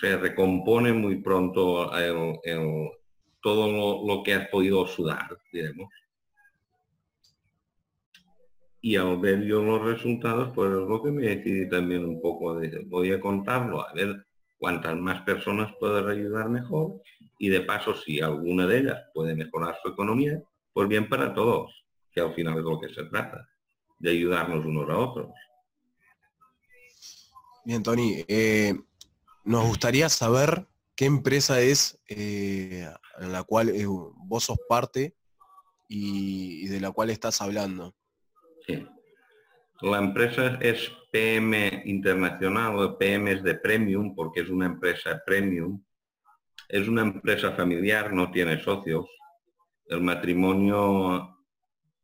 se 0.00 0.16
recompone 0.16 0.92
muy 0.92 1.16
pronto 1.16 1.90
todo 3.42 3.72
lo, 3.72 4.06
lo, 4.06 4.22
que 4.22 4.34
has 4.34 4.48
podido 4.48 4.86
sudar, 4.86 5.36
diremos 5.52 5.88
y 8.82 8.96
al 8.96 9.18
ver 9.18 9.42
yo 9.42 9.62
los 9.62 9.82
resultados, 9.82 10.52
pues 10.54 10.70
es 10.70 10.88
lo 10.88 11.02
que 11.02 11.10
me 11.10 11.22
decidí 11.26 11.68
también 11.68 12.04
un 12.04 12.20
poco 12.20 12.58
de, 12.58 12.84
voy 12.86 13.12
a 13.12 13.20
contarlo, 13.20 13.86
a 13.86 13.92
ver 13.92 14.24
cuántas 14.58 14.96
más 14.96 15.22
personas 15.22 15.72
puedo 15.78 16.06
ayudar 16.08 16.48
mejor 16.48 17.00
y 17.38 17.48
de 17.48 17.60
paso 17.62 17.94
si 17.94 18.20
alguna 18.20 18.66
de 18.66 18.78
ellas 18.78 18.98
puede 19.12 19.34
mejorar 19.34 19.76
su 19.82 19.90
economía, 19.90 20.42
pues 20.72 20.88
bien 20.88 21.08
para 21.08 21.34
todos, 21.34 21.84
que 22.12 22.20
al 22.20 22.34
final 22.34 22.58
es 22.58 22.64
lo 22.64 22.80
que 22.80 22.92
se 22.92 23.04
trata, 23.04 23.48
de 23.98 24.10
ayudarnos 24.10 24.64
unos 24.64 24.88
a 24.88 24.98
otros. 24.98 25.30
Bien, 27.64 27.82
Tony, 27.82 28.24
eh, 28.28 28.74
nos 29.44 29.66
gustaría 29.66 30.08
saber 30.08 30.66
qué 30.96 31.04
empresa 31.04 31.60
es 31.60 31.98
eh, 32.08 32.88
la 33.18 33.42
cual 33.42 33.68
eh, 33.68 33.86
vos 33.86 34.44
sos 34.44 34.58
parte 34.68 35.14
y 35.88 36.66
de 36.68 36.80
la 36.80 36.92
cual 36.92 37.10
estás 37.10 37.42
hablando. 37.42 37.94
La 39.82 39.98
empresa 39.98 40.58
es 40.60 40.90
PM 41.10 41.82
Internacional, 41.86 42.78
o 42.78 42.98
PM 42.98 43.32
es 43.32 43.42
de 43.42 43.54
Premium, 43.54 44.14
porque 44.14 44.40
es 44.40 44.48
una 44.48 44.66
empresa 44.66 45.22
Premium. 45.24 45.82
Es 46.68 46.86
una 46.86 47.02
empresa 47.02 47.52
familiar, 47.52 48.12
no 48.12 48.30
tiene 48.30 48.62
socios. 48.62 49.06
El 49.86 50.02
matrimonio 50.02 51.40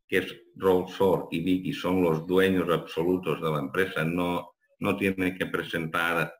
que 0.08 0.18
es 0.18 0.36
Rolsor 0.54 1.28
y 1.30 1.40
Vicky 1.40 1.72
son 1.72 2.02
los 2.02 2.26
dueños 2.26 2.68
absolutos 2.70 3.40
de 3.40 3.50
la 3.50 3.58
empresa, 3.58 4.04
no, 4.04 4.52
no 4.78 4.96
tienen 4.96 5.36
que 5.36 5.46
presentar 5.46 6.32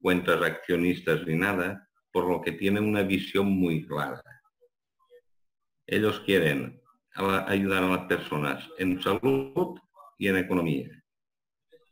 cuentas 0.00 0.42
accionistas 0.42 1.26
ni 1.26 1.36
nada, 1.36 1.86
por 2.10 2.28
lo 2.28 2.40
que 2.40 2.52
tienen 2.52 2.84
una 2.84 3.02
visión 3.02 3.46
muy 3.46 3.86
clara. 3.86 4.22
Ellos 5.86 6.20
quieren 6.20 6.80
ayudar 7.14 7.84
a 7.84 7.88
las 7.88 8.06
personas 8.06 8.68
en 8.78 9.00
salud 9.02 9.78
y 10.18 10.28
en 10.28 10.36
economía. 10.36 10.88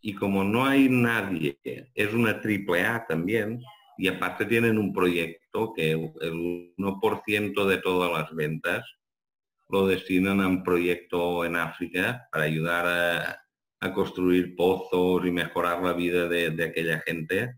Y 0.00 0.14
como 0.14 0.44
no 0.44 0.64
hay 0.64 0.88
nadie, 0.88 1.58
es 1.94 2.12
una 2.12 2.40
triple 2.40 2.84
A 2.84 3.04
también, 3.06 3.60
y 3.96 4.06
aparte 4.06 4.46
tienen 4.46 4.78
un 4.78 4.92
proyecto 4.92 5.72
que 5.75 5.90
el 5.92 6.75
1% 6.76 7.66
de 7.66 7.78
todas 7.78 8.12
las 8.12 8.32
ventas 8.34 8.84
lo 9.68 9.87
destinan 9.87 10.40
a 10.40 10.46
un 10.46 10.62
proyecto 10.62 11.44
en 11.44 11.56
África 11.56 12.28
para 12.30 12.44
ayudar 12.44 12.87
a, 12.87 13.44
construir 13.94 14.56
pozos 14.56 15.25
y 15.25 15.30
mejorar 15.30 15.82
la 15.82 15.92
vida 15.92 16.28
de, 16.28 16.64
aquella 16.64 17.00
gente 17.00 17.54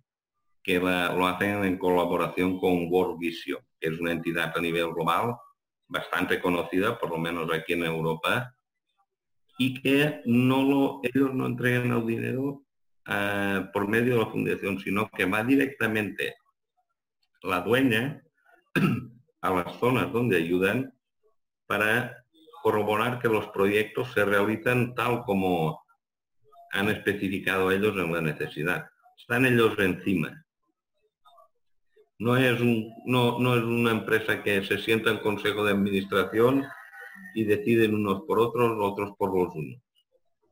que 0.63 0.79
lo 0.79 1.27
hacen 1.27 1.65
en 1.65 1.79
colaboración 1.79 2.59
con 2.59 2.89
World 2.91 3.19
Vision, 3.19 3.61
que 3.81 3.89
es 3.89 3.99
una 3.99 4.13
entidad 4.13 4.53
a 4.55 4.61
nivel 4.61 4.93
global 4.93 5.37
bastante 5.91 6.41
conocida, 6.41 6.99
por 6.99 7.11
lo 7.11 7.19
menos 7.19 7.53
aquí 7.53 7.75
en 7.75 7.85
Europa, 7.85 8.55
y 9.59 9.83
que 9.83 10.23
no 10.25 10.63
lo, 10.63 11.01
ellos 11.03 11.35
no 11.35 11.47
entregan 11.47 11.91
el 11.91 12.07
dinero 12.07 12.65
ah, 13.07 13.69
por 13.73 13.89
medio 13.89 14.15
de 14.15 14.21
la 14.21 14.31
fundación, 14.31 14.81
sino 14.81 15.11
que 15.11 15.27
va 15.27 15.45
directamente 15.45 16.37
la 17.43 17.61
dueña 17.61 18.23
a 19.43 19.51
las 19.51 19.79
zonas 19.79 20.13
donde 20.13 20.37
ayudan 20.37 20.95
para 21.67 22.17
corroborar 22.63 23.19
que 23.19 23.29
los 23.29 23.49
proyectos 23.49 24.13
se 24.13 24.25
realizan 24.25 24.95
tal 24.95 25.23
como 25.23 25.83
han 26.73 26.89
especificado 26.89 27.71
ellos 27.71 27.97
en 27.97 28.13
la 28.13 28.21
necesidad. 28.21 28.89
Están 29.17 29.45
ellos 29.45 29.79
encima 29.79 30.45
no 32.21 32.37
es, 32.37 32.61
un, 32.61 32.93
no, 33.07 33.39
no 33.39 33.57
es 33.57 33.65
una 33.65 33.93
empresa 33.93 34.43
que 34.43 34.63
se 34.63 34.77
sienta 34.77 35.11
en 35.11 35.19
consejo 35.19 35.65
de 35.65 35.73
administración 35.73 36.67
y 37.35 37.45
deciden 37.45 37.95
unos 37.95 38.25
por 38.27 38.39
otros, 38.39 38.77
otros 38.79 39.17
por 39.17 39.35
los 39.35 39.55
unos. 39.55 39.81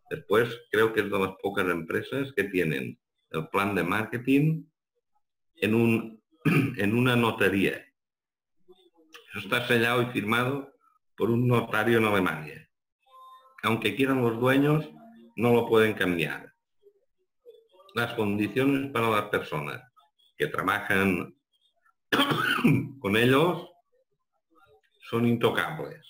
Después, 0.09 0.49
creo 0.73 0.95
que 0.95 1.01
es 1.01 1.11
de 1.11 1.19
las 1.19 1.33
pocas 1.43 1.69
empresas 1.69 2.33
que 2.35 2.45
tienen 2.45 2.99
el 3.33 3.49
plan 3.49 3.75
de 3.75 3.85
marketing 3.85 4.65
en, 5.57 5.75
un, 5.75 6.23
en 6.79 6.97
una 6.97 7.15
notaría. 7.17 7.85
Eso 9.29 9.41
está 9.41 9.67
sellado 9.69 10.01
y 10.01 10.07
firmado 10.07 10.73
por 11.19 11.31
un 11.31 11.47
notario 11.47 11.99
en 11.99 12.07
Alemania. 12.07 12.67
Aunque 13.63 13.95
quieran 13.95 14.23
los 14.23 14.41
dueños, 14.41 14.89
no 15.37 15.53
lo 15.53 15.67
pueden 15.67 15.93
cambiar. 15.93 16.51
Las 17.95 18.15
condiciones 18.15 18.91
para 18.91 19.11
las 19.11 19.25
personas 19.25 19.83
que 20.39 20.47
trabajan 20.47 21.35
con 23.01 23.17
ellos 23.17 23.69
son 25.09 25.27
intocables. 25.27 26.05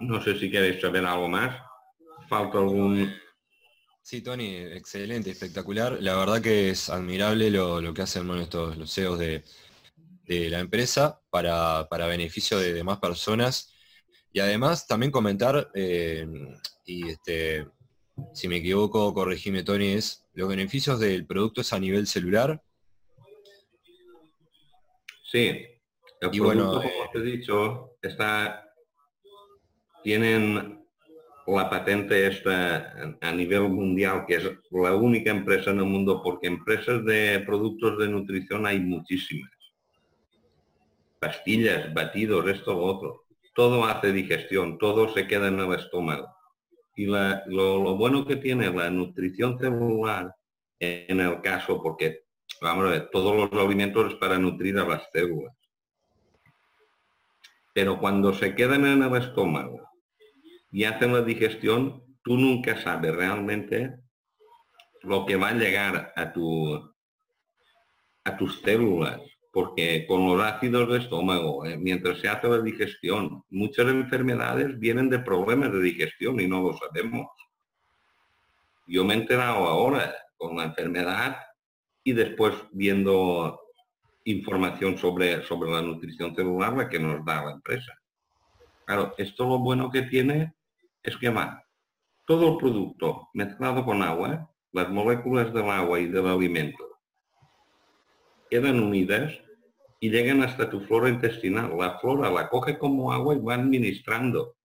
No 0.00 0.22
sé 0.22 0.38
si 0.38 0.50
queréis 0.50 0.80
saber 0.80 1.04
algo 1.04 1.28
más. 1.28 1.60
Falta 2.28 2.58
algún... 2.58 3.12
Sí, 4.02 4.22
Tony, 4.22 4.56
excelente, 4.56 5.30
espectacular. 5.30 5.98
La 6.00 6.16
verdad 6.16 6.40
que 6.40 6.70
es 6.70 6.88
admirable 6.88 7.50
lo, 7.50 7.92
que 7.92 8.02
hacen 8.02 8.28
estos, 8.38 8.76
los 8.76 8.92
CEOs 8.92 9.18
de, 9.18 9.44
la 10.26 10.60
empresa 10.60 11.20
para, 11.28 11.86
beneficio 11.90 12.58
de 12.58 12.72
demás 12.72 12.98
personas. 12.98 13.74
Y 14.32 14.40
además 14.40 14.86
también 14.86 15.12
comentar, 15.12 15.70
eh, 15.74 16.26
y 16.86 17.08
este, 17.08 17.66
si 18.32 18.48
me 18.48 18.56
equivoco, 18.56 19.12
corregime 19.12 19.64
Tony, 19.64 19.88
es 19.92 20.24
los 20.32 20.48
beneficios 20.48 20.98
del 20.98 21.26
producto 21.26 21.60
es 21.60 21.72
a 21.72 21.78
nivel 21.78 22.06
celular. 22.06 22.62
Sí, 25.30 25.64
el 26.20 26.30
y 26.32 26.40
bueno, 26.40 26.72
como 26.72 26.82
eh, 26.82 26.92
te 27.12 27.18
he 27.20 27.22
dicho, 27.22 27.96
está, 28.02 28.68
tienen 30.02 30.84
la 31.46 31.70
patente 31.70 32.26
esta 32.26 33.16
a 33.20 33.32
nivel 33.32 33.68
mundial, 33.68 34.24
que 34.26 34.34
es 34.34 34.44
la 34.72 34.96
única 34.96 35.30
empresa 35.30 35.70
en 35.70 35.78
el 35.78 35.84
mundo, 35.84 36.20
porque 36.20 36.48
empresas 36.48 37.04
de 37.04 37.44
productos 37.46 37.96
de 37.98 38.08
nutrición 38.08 38.66
hay 38.66 38.80
muchísimas. 38.80 39.52
Pastillas, 41.20 41.94
batidos, 41.94 42.48
esto, 42.48 42.72
lo 42.72 42.82
otro. 42.82 43.24
Todo 43.54 43.84
hace 43.84 44.12
digestión, 44.12 44.78
todo 44.78 45.14
se 45.14 45.28
queda 45.28 45.46
en 45.46 45.60
el 45.60 45.72
estómago. 45.74 46.26
Y 46.96 47.06
lo, 47.06 47.96
bueno 47.96 48.26
que 48.26 48.36
tiene 48.36 48.68
la 48.68 48.90
nutrición 48.90 49.60
celular, 49.60 50.34
en 50.80 51.20
el 51.20 51.40
caso, 51.40 51.80
porque, 51.80 52.24
vamos 52.60 52.86
a 52.86 52.90
ver, 52.90 53.10
todos 53.10 53.50
los 53.50 53.64
alimentos 53.64 54.14
para 54.14 54.38
nutrir 54.38 54.78
a 54.78 54.86
las 54.86 55.08
células. 55.12 55.54
Pero 57.72 57.98
cuando 57.98 58.32
se 58.34 58.54
quedan 58.54 58.84
en 58.84 59.02
el 59.02 59.16
estómago 59.16 59.88
y 60.70 60.84
hacen 60.84 61.12
la 61.12 61.22
digestión, 61.22 62.02
tú 62.22 62.36
nunca 62.36 62.80
sabes 62.80 63.14
realmente 63.14 63.96
lo 65.02 65.24
que 65.24 65.36
va 65.36 65.48
a 65.48 65.54
llegar 65.54 66.12
a, 66.16 66.32
tu, 66.32 66.74
a 68.24 68.36
tus 68.36 68.60
células, 68.60 69.20
porque 69.52 70.04
con 70.06 70.26
los 70.26 70.42
ácidos 70.42 70.90
de 70.90 70.98
estómago, 70.98 71.64
eh, 71.64 71.78
mientras 71.78 72.18
se 72.18 72.28
hace 72.28 72.48
la 72.48 72.60
digestión, 72.60 73.44
muchas 73.50 73.86
enfermedades 73.88 74.78
vienen 74.78 75.08
de 75.08 75.20
problemas 75.20 75.72
de 75.72 75.80
digestión 75.80 76.40
y 76.40 76.46
no 76.46 76.62
lo 76.62 76.76
sabemos. 76.76 77.28
Yo 78.86 79.04
me 79.04 79.14
he 79.14 79.18
enterado 79.18 79.66
ahora 79.66 80.14
con 80.36 80.56
la 80.56 80.64
enfermedad 80.64 81.36
y 82.04 82.12
después 82.12 82.54
viendo 82.72 83.60
información 84.24 84.98
sobre, 84.98 85.42
sobre 85.44 85.70
la 85.70 85.82
nutrición 85.82 86.34
celular 86.34 86.76
la 86.76 86.88
que 86.88 86.98
nos 86.98 87.24
da 87.24 87.44
la 87.44 87.52
empresa. 87.52 87.92
Claro, 88.84 89.14
esto 89.18 89.48
lo 89.48 89.58
bueno 89.58 89.90
que 89.90 90.02
tiene 90.02 90.54
es 91.02 91.16
que 91.16 91.30
va 91.30 91.64
todo 92.26 92.52
el 92.52 92.58
producto 92.58 93.28
mezclado 93.34 93.84
con 93.84 94.02
agua, 94.02 94.50
las 94.72 94.88
moléculas 94.88 95.52
del 95.52 95.68
agua 95.68 95.98
y 95.98 96.06
del 96.06 96.26
alimento, 96.26 96.90
quedan 98.48 98.80
unidas 98.80 99.32
y 100.00 100.10
llegan 100.10 100.42
hasta 100.42 100.70
tu 100.70 100.80
flora 100.80 101.08
intestinal. 101.08 101.76
La 101.76 101.98
flora 101.98 102.30
la 102.30 102.48
coge 102.48 102.78
como 102.78 103.12
agua 103.12 103.34
y 103.34 103.40
va 103.40 103.54
administrando. 103.54 104.56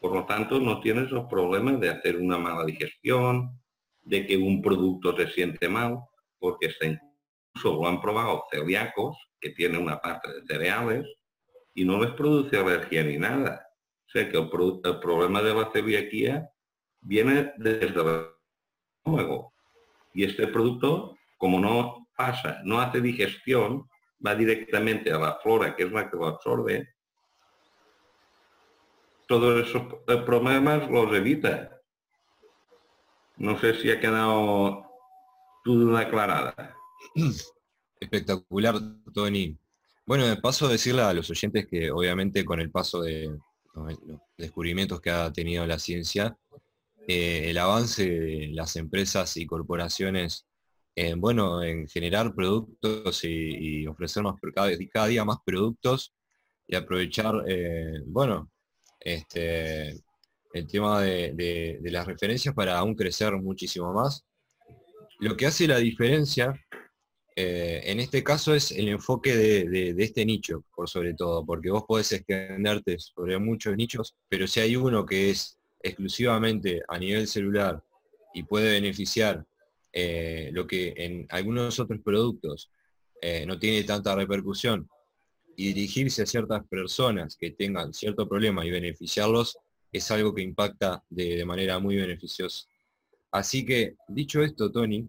Por 0.00 0.14
lo 0.14 0.26
tanto, 0.26 0.60
no 0.60 0.80
tienes 0.80 1.10
los 1.10 1.26
problemas 1.26 1.80
de 1.80 1.90
hacer 1.90 2.16
una 2.16 2.38
mala 2.38 2.64
digestión, 2.64 3.60
de 4.02 4.26
que 4.26 4.36
un 4.36 4.62
producto 4.62 5.14
se 5.16 5.28
siente 5.28 5.68
mal, 5.68 5.98
porque 6.40 6.66
está 6.66 6.86
incluso 6.86 7.80
lo 7.80 7.86
han 7.86 8.00
probado 8.00 8.44
celíacos, 8.50 9.16
que 9.40 9.50
tienen 9.50 9.82
una 9.82 10.00
parte 10.00 10.32
de 10.32 10.46
cereales, 10.46 11.06
y 11.74 11.84
no 11.84 12.02
les 12.02 12.12
produce 12.12 12.56
alergia 12.56 13.04
ni 13.04 13.18
nada 13.18 13.70
sé 14.12 14.28
que 14.28 14.38
el, 14.38 14.48
problema 14.48 15.42
de 15.42 15.54
la 15.54 15.70
celiaquía 15.72 16.50
viene 17.00 17.52
desde 17.56 17.86
el 17.86 18.34
estómago. 19.04 19.54
Y 20.12 20.24
este 20.24 20.48
producto, 20.48 21.16
como 21.38 21.60
no 21.60 22.08
pasa, 22.16 22.60
no 22.64 22.80
hace 22.80 23.00
digestión, 23.00 23.88
va 24.24 24.34
directamente 24.34 25.12
a 25.12 25.18
la 25.18 25.38
flora, 25.40 25.76
que 25.76 25.84
es 25.84 25.92
la 25.92 26.10
que 26.10 26.16
lo 26.16 26.26
absorbe, 26.26 26.94
todos 29.26 29.68
esos 29.68 29.82
eh, 30.08 30.16
problemas 30.26 30.90
los 30.90 31.14
evita. 31.14 31.80
No 33.36 33.56
sé 33.58 33.74
si 33.74 33.90
ha 33.90 34.00
quedado 34.00 34.89
tu 35.64 35.96
aclarada. 35.96 36.74
Espectacular, 38.00 38.76
Tony. 39.12 39.56
Bueno, 40.06 40.26
de 40.26 40.36
paso 40.36 40.68
decirle 40.68 41.02
a 41.02 41.12
los 41.12 41.30
oyentes 41.30 41.66
que 41.66 41.90
obviamente 41.90 42.44
con 42.44 42.60
el 42.60 42.70
paso 42.70 43.02
de, 43.02 43.30
los 43.74 44.20
descubrimientos 44.36 45.00
que 45.00 45.10
ha 45.10 45.32
tenido 45.32 45.66
la 45.66 45.78
ciencia, 45.78 46.36
eh, 47.06 47.50
el 47.50 47.58
avance 47.58 48.08
de 48.08 48.48
las 48.52 48.76
empresas 48.76 49.36
y 49.36 49.46
corporaciones 49.46 50.46
en, 50.96 51.20
bueno, 51.20 51.62
en 51.62 51.88
generar 51.88 52.34
productos 52.34 53.24
y, 53.24 53.86
ofrecer 53.86 54.22
más, 54.22 54.36
cada, 54.54 55.06
día 55.06 55.24
más 55.24 55.38
productos 55.44 56.12
y 56.66 56.76
aprovechar, 56.76 57.44
eh, 57.48 58.02
bueno, 58.06 58.50
este, 58.98 60.00
el 60.52 60.66
tema 60.66 61.00
de, 61.00 61.78
las 61.82 62.06
referencias 62.06 62.54
para 62.54 62.78
aún 62.78 62.94
crecer 62.94 63.34
muchísimo 63.36 63.92
más. 63.92 64.24
Lo 65.20 65.36
que 65.36 65.46
hace 65.46 65.68
la 65.68 65.78
diferencia 65.78 66.54
eh, 67.36 67.82
en 67.84 68.00
este 68.00 68.24
caso 68.24 68.54
es 68.54 68.70
el 68.70 68.88
enfoque 68.88 69.36
de, 69.36 69.94
este 69.98 70.24
nicho, 70.26 70.64
por 70.74 70.88
sobre 70.88 71.14
todo, 71.14 71.44
porque 71.44 71.70
vos 71.70 71.84
podés 71.86 72.12
extenderte 72.12 72.98
sobre 72.98 73.38
muchos 73.38 73.76
nichos, 73.76 74.14
pero 74.28 74.46
si 74.46 74.60
hay 74.60 74.76
uno 74.76 75.06
que 75.06 75.30
es 75.30 75.58
exclusivamente 75.82 76.82
a 76.88 76.98
nivel 76.98 77.26
celular 77.26 77.82
y 78.34 78.42
puede 78.42 78.72
beneficiar 78.72 79.44
eh, 79.92 80.50
lo 80.52 80.66
que 80.66 80.94
en 80.96 81.26
algunos 81.30 81.78
otros 81.78 82.00
productos 82.04 82.70
eh, 83.22 83.44
no 83.46 83.58
tiene 83.58 83.84
tanta 83.84 84.14
repercusión 84.14 84.88
y 85.56 85.72
dirigirse 85.72 86.22
a 86.22 86.26
ciertas 86.26 86.66
personas 86.66 87.36
que 87.36 87.50
tengan 87.50 87.92
cierto 87.92 88.28
problema 88.28 88.64
y 88.64 88.70
beneficiarlos 88.70 89.58
es 89.92 90.10
algo 90.10 90.34
que 90.34 90.42
impacta 90.42 91.02
de 91.08 91.44
manera 91.44 91.78
muy 91.78 91.96
beneficiosa. 91.96 92.66
Así 93.32 93.64
que, 93.64 93.96
dicho 94.08 94.42
esto, 94.42 94.70
Tony, 94.72 95.08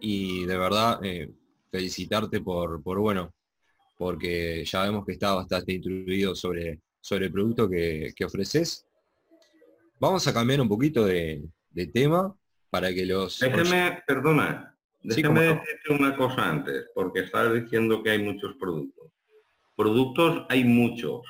y 0.00 0.44
de 0.44 0.56
verdad 0.56 1.00
eh, 1.02 1.30
felicitarte 1.70 2.40
por, 2.40 2.82
por, 2.82 2.98
bueno, 2.98 3.34
porque 3.96 4.64
ya 4.64 4.82
vemos 4.82 5.04
que 5.04 5.12
está 5.12 5.34
bastante 5.34 5.72
instruido 5.72 6.34
sobre, 6.34 6.80
sobre 7.00 7.26
el 7.26 7.32
producto 7.32 7.68
que, 7.68 8.12
ofreces. 8.24 8.86
Vamos 9.98 10.26
a 10.26 10.34
cambiar 10.34 10.60
un 10.60 10.68
poquito 10.68 11.04
de, 11.04 11.42
tema 11.92 12.34
para 12.70 12.92
que 12.92 13.06
los... 13.06 13.38
Déjeme, 13.38 14.02
perdona, 14.06 14.76
déjeme 15.02 15.40
decirte 15.40 15.92
una 15.92 16.16
cosa 16.16 16.50
antes, 16.50 16.86
porque 16.94 17.20
estás 17.20 17.52
diciendo 17.54 18.02
que 18.02 18.10
hay 18.10 18.22
muchos 18.22 18.54
productos. 18.56 19.10
Productos 19.74 20.46
hay 20.48 20.64
muchos. 20.64 21.22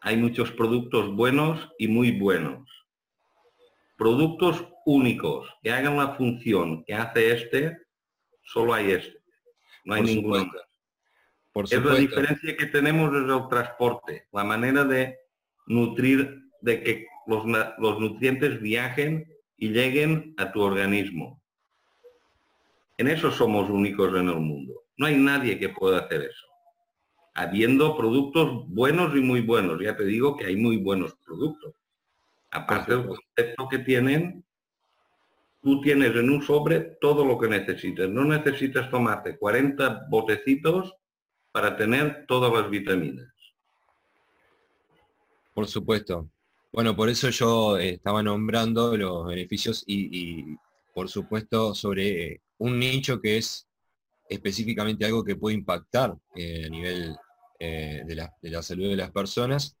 Hay 0.00 0.16
muchos 0.16 0.50
productos 0.52 1.14
buenos 1.14 1.70
y 1.78 1.88
muy 1.88 2.12
buenos. 2.12 2.68
Productos 3.96 4.66
únicos 4.84 5.48
que 5.62 5.70
hagan 5.70 5.96
la 5.96 6.14
función 6.14 6.84
que 6.84 6.94
hace 6.94 7.32
este, 7.32 7.78
solo 8.42 8.74
hay 8.74 8.92
este. 8.92 9.22
No 9.84 9.94
hay 9.94 10.02
ninguno 10.02 10.50
Por 11.52 11.66
es 11.66 11.84
la 11.84 11.94
diferencia 11.94 12.56
que 12.56 12.66
tenemos 12.66 13.14
es 13.14 13.30
el 13.30 13.48
transporte, 13.48 14.28
la 14.32 14.44
manera 14.44 14.84
de 14.84 15.18
nutrir, 15.66 16.42
de 16.60 16.82
que 16.82 17.06
los, 17.26 17.44
los 17.78 18.00
nutrientes 18.00 18.60
viajen 18.60 19.26
y 19.56 19.68
lleguen 19.68 20.34
a 20.36 20.52
tu 20.52 20.60
organismo. 20.60 21.42
En 22.96 23.08
eso 23.08 23.30
somos 23.30 23.70
únicos 23.70 24.10
en 24.14 24.28
el 24.28 24.40
mundo. 24.40 24.84
No 24.96 25.06
hay 25.06 25.16
nadie 25.16 25.58
que 25.58 25.68
pueda 25.68 26.00
hacer 26.00 26.22
eso. 26.22 26.46
Habiendo 27.34 27.96
productos 27.96 28.68
buenos 28.68 29.16
y 29.16 29.20
muy 29.20 29.40
buenos. 29.40 29.80
Ya 29.80 29.96
te 29.96 30.04
digo 30.04 30.36
que 30.36 30.46
hay 30.46 30.56
muy 30.56 30.76
buenos 30.76 31.16
productos. 31.24 31.74
Aparte 32.54 32.92
del 32.92 33.06
concepto 33.06 33.68
que 33.68 33.78
tienen 33.80 34.44
tú 35.64 35.80
tienes 35.80 36.14
en 36.14 36.28
un 36.28 36.42
sobre 36.42 36.80
todo 37.00 37.24
lo 37.24 37.38
que 37.38 37.48
necesitas. 37.48 38.08
No 38.10 38.24
necesitas 38.24 38.90
tomarte 38.90 39.38
40 39.38 40.06
botecitos 40.10 40.94
para 41.50 41.74
tener 41.74 42.26
todas 42.28 42.52
las 42.52 42.70
vitaminas. 42.70 43.32
Por 45.54 45.66
supuesto. 45.66 46.28
Bueno, 46.70 46.94
por 46.94 47.08
eso 47.08 47.30
yo 47.30 47.78
eh, 47.78 47.90
estaba 47.90 48.22
nombrando 48.22 48.94
los 48.96 49.26
beneficios 49.26 49.84
y, 49.86 50.56
por 50.92 51.08
supuesto 51.08 51.74
sobre 51.74 52.42
un 52.58 52.78
nicho 52.78 53.20
que 53.20 53.38
es 53.38 53.66
específicamente 54.28 55.04
algo 55.06 55.24
que 55.24 55.36
puede 55.36 55.56
impactar 55.56 56.14
eh, 56.36 56.64
a 56.66 56.68
nivel 56.68 57.16
eh, 57.58 58.02
de, 58.04 58.50
la, 58.50 58.62
salud 58.62 58.90
de 58.90 58.96
las 58.96 59.10
personas. 59.12 59.76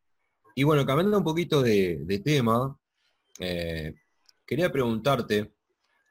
Y 0.54 0.62
bueno, 0.62 0.86
cambiando 0.86 1.18
un 1.18 1.24
poquito 1.24 1.62
de, 1.62 2.22
tema, 2.24 2.78
quería 4.46 4.70
preguntarte, 4.70 5.54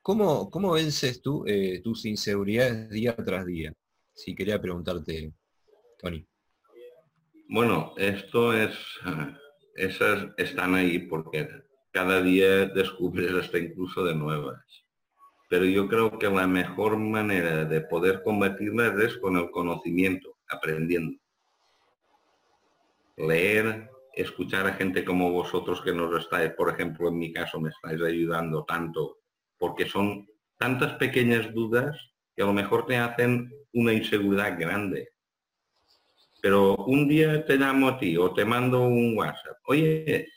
¿Cómo, 0.04 0.50
cómo 0.52 0.74
vences 0.74 1.22
tú 1.22 1.46
eh, 1.48 1.80
tus 1.82 2.06
inseguridades 2.06 2.90
día 2.90 3.16
tras 3.16 3.46
día? 3.46 3.74
Si 4.14 4.36
quería 4.36 4.60
preguntarte, 4.62 5.32
Tony. 5.98 6.28
Bueno, 7.48 7.94
esto 7.96 8.52
es 8.52 8.78
esas 9.76 10.28
están 10.36 10.76
ahí 10.76 11.00
porque 11.00 11.48
cada 11.92 12.22
día 12.22 12.66
descubres 12.66 13.32
hasta 13.32 13.58
incluso 13.60 14.04
de 14.04 14.14
nuevas. 14.14 14.60
Pero 15.50 15.64
yo 15.64 15.88
creo 15.88 16.20
que 16.20 16.30
la 16.30 16.48
mejor 16.48 16.98
manera 16.98 17.64
de 17.64 17.80
poder 17.80 18.24
combatirlas 18.24 19.00
es 19.00 19.18
con 19.20 19.38
el 19.38 19.50
conocimiento, 19.52 20.36
aprendiendo. 20.50 21.18
Leer, 23.16 23.90
escuchar 24.14 24.68
a 24.68 24.74
gente 24.74 25.04
como 25.04 25.32
vosotros 25.32 25.82
que 25.82 25.94
nos 25.94 26.20
estáis, 26.22 26.52
por 26.52 26.70
ejemplo, 26.70 27.10
en 27.10 27.18
mi 27.18 27.34
caso, 27.34 27.60
me 27.60 27.70
estáis 27.70 28.02
ayudando 28.02 28.64
tanto, 28.66 29.20
porque 29.58 29.88
son 29.88 30.28
tantas 30.58 30.94
pequeñas 30.94 31.54
dudas 31.54 31.98
que 32.36 32.44
a 32.44 32.46
lo 32.46 32.54
mejor 32.54 32.86
te 32.86 32.98
hacen 32.98 33.52
una 33.74 33.94
inseguridad 33.94 34.58
grande. 34.58 35.10
Pero 36.42 36.76
un 36.76 37.08
día 37.08 37.46
te 37.46 37.58
llamo 37.58 37.88
a 37.88 37.98
ti 37.98 38.18
o 38.18 38.34
te 38.34 38.44
mando 38.44 38.82
un 38.82 39.18
WhatsApp. 39.18 39.58
Oye, 39.66 40.28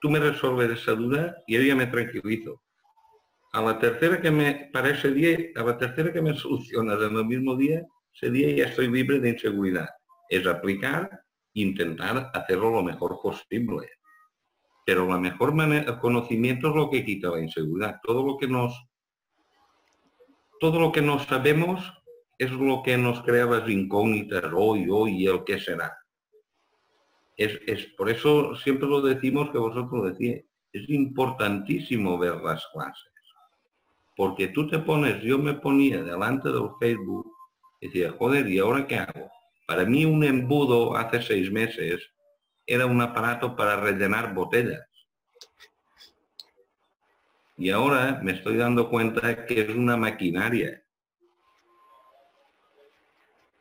tú 0.00 0.10
me 0.10 0.18
resuelves 0.18 0.80
esa 0.80 0.92
duda 0.92 1.36
y 1.46 1.54
yo 1.54 1.62
ya 1.62 1.76
me 1.76 1.86
tranquilizo. 1.86 2.62
A 3.52 3.62
la 3.62 3.78
tercera 3.78 4.20
que 4.20 4.30
me, 4.30 4.68
para 4.72 4.90
ese 4.90 5.12
día, 5.12 5.38
a 5.54 5.62
la 5.62 5.78
tercera 5.78 6.12
que 6.12 6.20
me 6.20 6.34
solucionas 6.36 7.00
en 7.00 7.16
el 7.16 7.24
mismo 7.24 7.56
día, 7.56 7.82
ese 8.12 8.30
día 8.30 8.50
ya 8.50 8.64
estoy 8.64 8.90
libre 8.90 9.20
de 9.20 9.30
inseguridad. 9.30 9.88
Es 10.28 10.46
aplicar, 10.46 11.08
intentar 11.54 12.30
hacerlo 12.34 12.70
lo 12.70 12.82
mejor 12.82 13.18
posible. 13.22 13.88
Pero 14.84 15.08
la 15.08 15.18
mejor 15.18 15.54
manera, 15.54 15.98
conocimiento 15.98 16.68
es 16.68 16.74
lo 16.74 16.90
que 16.90 17.04
quita 17.04 17.30
la 17.30 17.40
inseguridad. 17.40 18.00
Todo 18.02 18.22
lo 18.24 18.36
que 18.36 18.46
nos, 18.46 18.86
todo 20.60 20.78
lo 20.78 20.92
que 20.92 21.00
no 21.00 21.18
sabemos 21.20 21.92
es 22.38 22.50
lo 22.50 22.82
que 22.82 22.98
nos 22.98 23.22
crea 23.22 23.46
las 23.46 23.68
incógnitas 23.68 24.44
hoy, 24.54 24.88
hoy 24.90 25.22
y 25.22 25.26
el 25.26 25.44
que 25.44 25.58
será. 25.58 25.96
Es, 27.36 27.86
por 27.96 28.10
eso 28.10 28.54
siempre 28.56 28.88
lo 28.88 29.00
decimos 29.00 29.50
que 29.50 29.58
vosotros 29.58 30.12
decís, 30.12 30.44
es 30.72 30.88
importantísimo 30.88 32.18
ver 32.18 32.36
las 32.36 32.66
clases. 32.72 33.12
Porque 34.16 34.48
tú 34.48 34.68
te 34.68 34.78
pones, 34.78 35.22
yo 35.22 35.38
me 35.38 35.54
ponía 35.54 36.02
delante 36.02 36.50
del 36.50 36.68
Facebook 36.78 37.32
y 37.80 37.86
decía, 37.86 38.14
joder, 38.16 38.48
¿y 38.48 38.58
ahora 38.58 38.86
qué 38.86 38.96
hago? 38.96 39.33
Para 39.66 39.84
mí 39.84 40.04
un 40.04 40.24
embudo 40.24 40.96
hace 40.96 41.22
seis 41.22 41.50
meses 41.50 42.10
era 42.66 42.86
un 42.86 43.00
aparato 43.00 43.56
para 43.56 43.76
rellenar 43.76 44.34
botellas. 44.34 44.86
Y 47.56 47.70
ahora 47.70 48.20
me 48.22 48.32
estoy 48.32 48.56
dando 48.56 48.90
cuenta 48.90 49.46
que 49.46 49.60
es 49.60 49.68
una 49.70 49.96
maquinaria. 49.96 50.82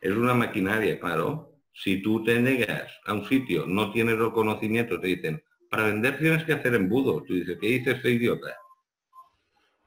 Es 0.02 0.12
una 0.12 0.34
maquinaria, 0.34 1.00
claro. 1.00 1.54
Si 1.74 2.02
tú 2.02 2.24
te 2.24 2.40
negas 2.40 2.92
a 3.06 3.14
un 3.14 3.26
sitio, 3.26 3.66
no 3.66 3.92
tienes 3.92 4.20
el 4.20 4.32
conocimiento, 4.32 5.00
te 5.00 5.08
dicen, 5.08 5.44
para 5.70 5.86
vender 5.86 6.20
tienes 6.20 6.44
que 6.44 6.54
hacer 6.54 6.76
embudos. 6.76 7.24
Tú 7.26 7.34
dices, 7.34 7.58
¿qué 7.60 7.68
dice 7.68 7.92
este 7.92 8.12
idiota? 8.12 8.58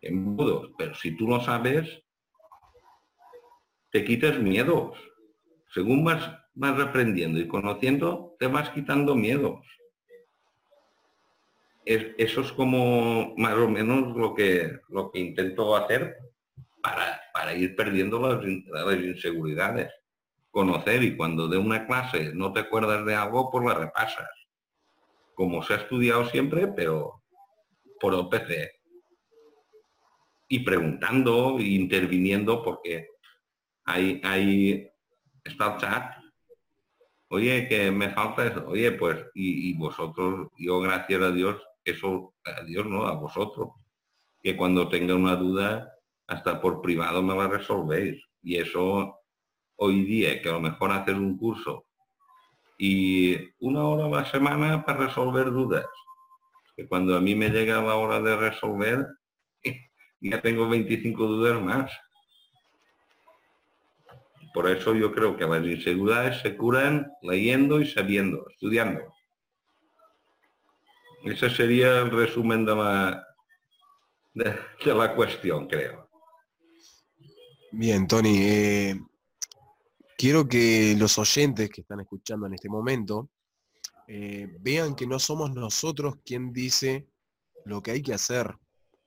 Embudos. 0.01 0.71
Pero 0.79 0.95
si 0.95 1.17
tú 1.17 1.29
lo 1.29 1.41
sabes, 1.41 2.03
te 3.91 4.05
quitas 4.05 4.39
miedos. 4.39 4.99
Según 5.73 6.05
vas, 6.05 6.39
vas 6.55 6.81
aprendiendo 6.81 7.39
y 7.39 7.49
conociendo, 7.49 8.37
te 8.39 8.47
vas 8.47 8.71
quitando 8.71 9.15
miedos. 9.15 9.65
eso 11.85 12.41
es 12.41 12.53
como 12.53 13.35
más 13.37 13.55
o 13.55 13.69
menos 13.69 14.17
lo 14.17 14.35
que, 14.35 14.81
lo 14.89 15.11
que 15.11 15.21
intento 15.21 15.77
hacer 15.77 16.17
para, 16.83 17.21
para 17.33 17.55
ir 17.55 17.77
perdiendo 17.77 18.21
las, 18.21 18.45
las 18.45 19.05
inseguridades 19.05 19.93
conocer 20.57 21.03
y 21.03 21.15
cuando 21.19 21.49
de 21.49 21.59
una 21.59 21.87
clase 21.87 22.33
no 22.33 22.51
te 22.51 22.61
acuerdas 22.61 23.05
de 23.05 23.15
algo, 23.15 23.51
pues 23.51 23.63
la 23.67 23.75
repasas. 23.75 24.31
Como 25.35 25.63
se 25.63 25.75
ha 25.75 25.77
estudiado 25.77 26.25
siempre, 26.31 26.67
pero 26.69 27.23
por 28.01 28.15
el 28.15 28.27
PC. 28.31 28.73
Y 30.49 30.61
preguntando 30.61 31.61
interviniendo 31.61 32.63
porque 32.63 33.11
hay, 33.85 34.19
hay, 34.25 34.89
está 35.47 35.77
chat. 35.79 36.17
Oye, 37.29 37.69
que 37.69 37.91
me 37.91 38.11
falta 38.11 38.47
eso. 38.47 38.67
Oye, 38.69 38.93
pues, 38.93 39.19
y, 39.35 39.71
y 39.71 39.75
vosotros, 39.79 40.49
yo 40.59 40.81
gracias 40.81 41.23
a 41.23 41.31
Dios, 41.31 41.61
eso, 41.85 42.35
a 42.45 42.63
Dios 42.63 42.87
no, 42.87 43.07
a 43.07 43.15
vosotros, 43.15 43.71
que 44.43 44.57
cuando 44.57 44.89
tenga 44.89 45.15
una 45.15 45.37
duda, 45.37 45.93
hasta 46.27 46.61
por 46.61 46.81
privado 46.81 47.23
me 47.23 47.37
la 47.37 47.49
resolvéis. 47.49 48.23
Y 48.43 48.57
eso 48.57 49.21
hoy 49.77 50.05
día 50.05 50.41
que 50.41 50.49
a 50.49 50.53
lo 50.53 50.61
mejor 50.61 50.91
haces 50.93 51.15
un 51.15 51.37
curso 51.37 51.87
y 52.79 53.37
una 53.59 53.85
hora 53.85 54.07
a 54.07 54.23
la 54.23 54.31
semana 54.31 54.85
para 54.85 55.07
resolver 55.07 55.51
dudas. 55.51 55.87
Que 56.77 56.87
cuando 56.87 57.17
a 57.17 57.21
mí 57.21 57.35
me 57.35 57.49
llega 57.49 57.81
la 57.81 57.95
hora 57.95 58.21
de 58.21 58.37
resolver, 58.37 59.07
ya 60.21 60.43
tengo 60.43 60.69
25 60.69 61.27
dudas 61.27 61.63
más. 61.63 61.91
Por 64.57 64.71
eso 64.71 64.95
yo 64.95 65.13
creo 65.13 65.37
que 65.37 65.45
las 65.45 65.63
inseguridades 65.67 66.41
se 66.41 66.57
curan 66.57 67.13
leyendo 67.21 67.79
y 67.79 67.87
sabiendo, 67.87 68.49
estudiando. 68.49 69.03
Ese 71.25 71.51
sería 71.51 71.99
el 71.99 72.11
resumen 72.11 72.65
de 72.65 72.75
la, 74.35 75.15
cuestión, 75.15 75.69
creo. 75.69 76.09
Bien, 77.71 78.07
Tony. 78.07 78.39
Eh, 78.39 78.99
quiero 80.17 80.49
que 80.49 80.97
los 80.99 81.19
oyentes 81.19 81.69
que 81.69 81.83
están 81.83 82.01
escuchando 82.01 82.47
en 82.47 82.55
este 82.55 82.71
momento 82.71 83.29
eh, 84.09 84.57
vean 84.61 84.95
que 84.95 85.07
no 85.07 85.19
somos 85.19 85.53
nosotros 85.53 86.15
quien 86.25 86.51
dice 86.55 87.07
lo 87.67 87.83
que 87.83 87.91
hay 87.91 88.01
que 88.03 88.15
hacer. 88.15 88.57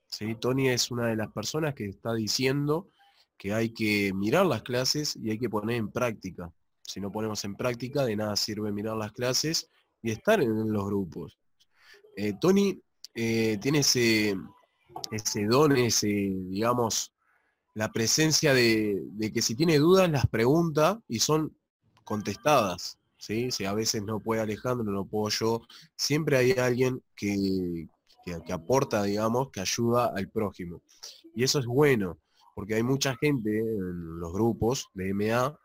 ¿sí? 0.05 0.35
Tony 0.35 0.69
es 0.69 0.91
una 0.91 1.07
de 1.07 1.15
las 1.15 1.31
personas 1.31 1.73
que 1.73 1.85
está 1.85 2.13
diciendo 2.13 2.91
que 3.39 3.53
hay 3.53 3.69
que 3.69 4.11
mirar 4.13 4.45
las 4.45 4.61
clases 4.61 5.15
y 5.15 5.31
hay 5.31 5.39
que 5.39 5.49
poner 5.49 5.77
en 5.77 5.89
práctica. 5.89 6.51
Si 6.83 6.99
no 6.99 7.09
ponemos 7.09 7.43
en 7.45 7.55
práctica, 7.55 8.03
de 8.03 8.17
nada 8.17 8.35
sirve 8.35 8.71
mirar 8.73 8.97
las 8.97 9.13
clases 9.13 9.69
y 10.03 10.11
estar 10.11 10.41
en 10.41 10.71
los 10.71 10.85
grupos. 10.85 11.39
Eh, 12.17 12.33
Tony 12.39 12.77
eh, 13.15 13.57
tiene 13.61 13.79
ese, 13.79 14.35
ese 15.09 15.45
don, 15.45 15.75
ese, 15.77 16.07
digamos, 16.07 17.13
la 17.75 17.89
presencia 17.93 18.53
de, 18.53 19.31
que 19.33 19.41
si 19.41 19.55
tiene 19.55 19.77
dudas 19.77 20.11
las 20.11 20.27
pregunta 20.27 21.01
y 21.07 21.19
son 21.19 21.55
contestadas. 22.03 22.97
Si 23.17 23.65
a 23.65 23.73
veces 23.73 24.03
no 24.03 24.19
puede 24.19 24.41
Alejandro, 24.41 24.91
no 24.91 25.05
puedo 25.05 25.29
yo, 25.29 25.61
siempre 25.95 26.37
hay 26.37 26.51
alguien 26.51 27.01
que, 27.15 27.87
que, 28.25 28.53
aporta, 28.53 29.03
digamos, 29.03 29.49
que 29.51 29.61
ayuda 29.61 30.11
al 30.13 30.29
prójimo. 30.29 30.81
Y 31.35 31.43
eso 31.43 31.59
es 31.59 31.65
bueno, 31.65 32.17
porque 32.55 32.75
hay 32.75 32.83
mucha 32.83 33.15
gente 33.15 33.59
en 33.59 34.19
los 34.19 34.33
grupos 34.33 34.89
de 34.93 35.13
MA 35.13 35.57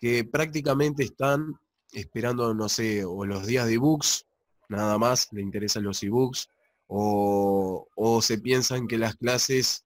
que 0.00 0.24
prácticamente 0.24 1.04
están 1.04 1.54
esperando, 1.92 2.54
no 2.54 2.68
sé, 2.68 3.04
o 3.04 3.24
los 3.24 3.46
días 3.46 3.66
de 3.66 3.74
ebooks, 3.74 4.26
nada 4.68 4.98
más, 4.98 5.28
le 5.32 5.42
interesan 5.42 5.84
los 5.84 6.02
ebooks, 6.02 6.48
o, 6.86 7.86
o 7.96 8.22
se 8.22 8.38
piensan 8.38 8.86
que 8.86 8.98
las 8.98 9.16
clases, 9.16 9.84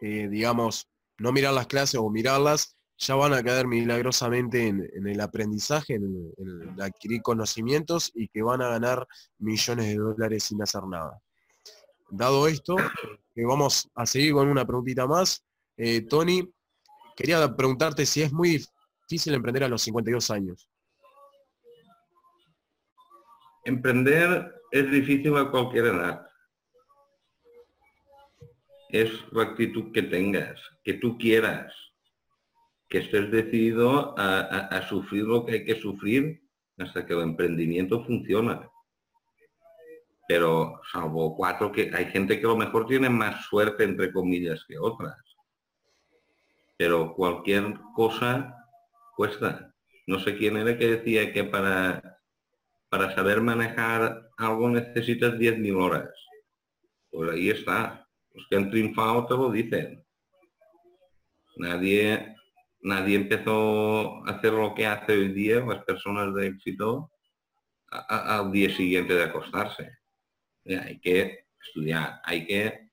eh, 0.00 0.28
digamos, 0.28 0.88
no 1.18 1.32
mirar 1.32 1.54
las 1.54 1.66
clases 1.66 2.00
o 2.00 2.10
mirarlas, 2.10 2.76
ya 2.98 3.14
van 3.14 3.34
a 3.34 3.42
caer 3.42 3.66
milagrosamente 3.66 4.68
en, 4.68 5.06
el 5.06 5.20
aprendizaje, 5.20 5.94
en, 5.94 6.80
adquirir 6.80 7.22
conocimientos 7.22 8.10
y 8.14 8.28
que 8.28 8.42
van 8.42 8.62
a 8.62 8.68
ganar 8.68 9.06
millones 9.38 9.86
de 9.86 9.96
dólares 9.96 10.44
sin 10.44 10.62
hacer 10.62 10.82
nada. 10.84 11.20
Dado 12.10 12.46
esto, 12.46 12.76
vamos 13.34 13.90
a 13.94 14.06
seguir 14.06 14.32
con 14.32 14.48
una 14.48 14.64
preguntita 14.64 15.06
más. 15.06 15.44
Eh, 15.76 16.02
Tony, 16.02 16.48
quería 17.16 17.54
preguntarte 17.54 18.06
si 18.06 18.22
es 18.22 18.32
muy 18.32 18.64
difícil 19.08 19.34
emprender 19.34 19.64
a 19.64 19.68
los 19.68 19.82
52 19.82 20.30
años. 20.30 20.68
Emprender 23.64 24.54
es 24.70 24.90
difícil 24.90 25.36
a 25.36 25.50
cualquier 25.50 25.86
edad 25.86 26.26
es 28.90 29.10
la 29.32 29.42
actitud 29.42 29.92
que 29.92 30.02
tengas, 30.02 30.60
que 30.84 30.94
tú 30.94 31.18
quieras, 31.18 31.74
que 32.88 32.98
estés 32.98 33.30
decidido 33.30 34.14
a, 34.16 34.80
sufrir 34.88 35.24
lo 35.24 35.44
que 35.44 35.52
hay 35.52 35.64
que 35.64 35.80
sufrir 35.80 36.42
hasta 36.78 37.04
que 37.04 37.14
el 37.14 37.22
emprendimiento 37.22 38.04
funciona. 38.04 38.68
Pero 40.28 40.80
salvo 40.92 41.36
cuatro 41.36 41.72
que 41.72 41.90
hay 41.92 42.06
gente 42.06 42.38
que 42.38 42.46
a 42.46 42.50
lo 42.50 42.56
mejor 42.56 42.86
tiene 42.86 43.08
más 43.08 43.44
suerte 43.46 43.84
entre 43.84 44.12
comillas 44.12 44.64
que 44.66 44.78
otras. 44.78 45.16
Pero 46.76 47.14
cualquier 47.14 47.74
cosa 47.94 48.54
cuesta. 49.16 49.74
No 50.06 50.20
sé 50.20 50.36
quién 50.36 50.56
era 50.56 50.78
que 50.78 50.98
decía 50.98 51.32
que 51.32 51.44
para, 51.44 52.20
para 52.88 53.14
saber 53.14 53.40
manejar 53.40 54.30
algo 54.36 54.68
necesitas 54.70 55.34
10.000 55.34 55.76
horas. 55.76 56.10
Pues 57.10 57.30
ahí 57.30 57.50
está 57.50 58.06
los 58.36 58.46
que 58.48 58.56
han 58.56 58.70
triunfado 58.70 59.26
te 59.26 59.34
lo 59.34 59.50
dicen. 59.50 60.04
Nadie, 61.56 62.36
nadie 62.82 63.16
empezó 63.16 64.26
a 64.26 64.32
hacer 64.32 64.52
lo 64.52 64.74
que 64.74 64.86
hace 64.86 65.12
hoy 65.12 65.32
día 65.32 65.60
las 65.60 65.82
personas 65.84 66.34
de 66.34 66.48
éxito 66.48 67.10
al 67.88 68.52
día 68.52 68.68
siguiente 68.76 69.14
de 69.14 69.24
acostarse. 69.24 69.90
Hay 70.66 71.00
que 71.00 71.46
estudiar, 71.58 72.20
hay 72.24 72.46
que 72.46 72.90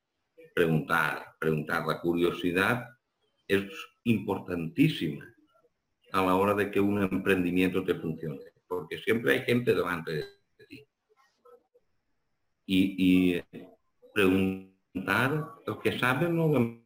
preguntar, 0.56 1.36
preguntar. 1.38 1.86
La 1.86 2.00
curiosidad 2.00 2.88
es 3.48 3.64
importantísima 4.04 5.26
a 6.12 6.22
la 6.22 6.36
hora 6.36 6.54
de 6.54 6.70
que 6.70 6.80
un 6.80 7.02
emprendimiento 7.02 7.84
te 7.84 7.96
funcione, 7.96 8.40
porque 8.68 8.98
siempre 9.00 9.34
hay 9.34 9.42
gente 9.42 9.74
delante 9.74 10.12
de 10.12 10.66
ti. 10.68 10.88
Y, 12.66 13.42
preguntar 14.14 15.44
lo 15.66 15.80
que 15.80 15.98
saben 15.98 16.36
no 16.36 16.84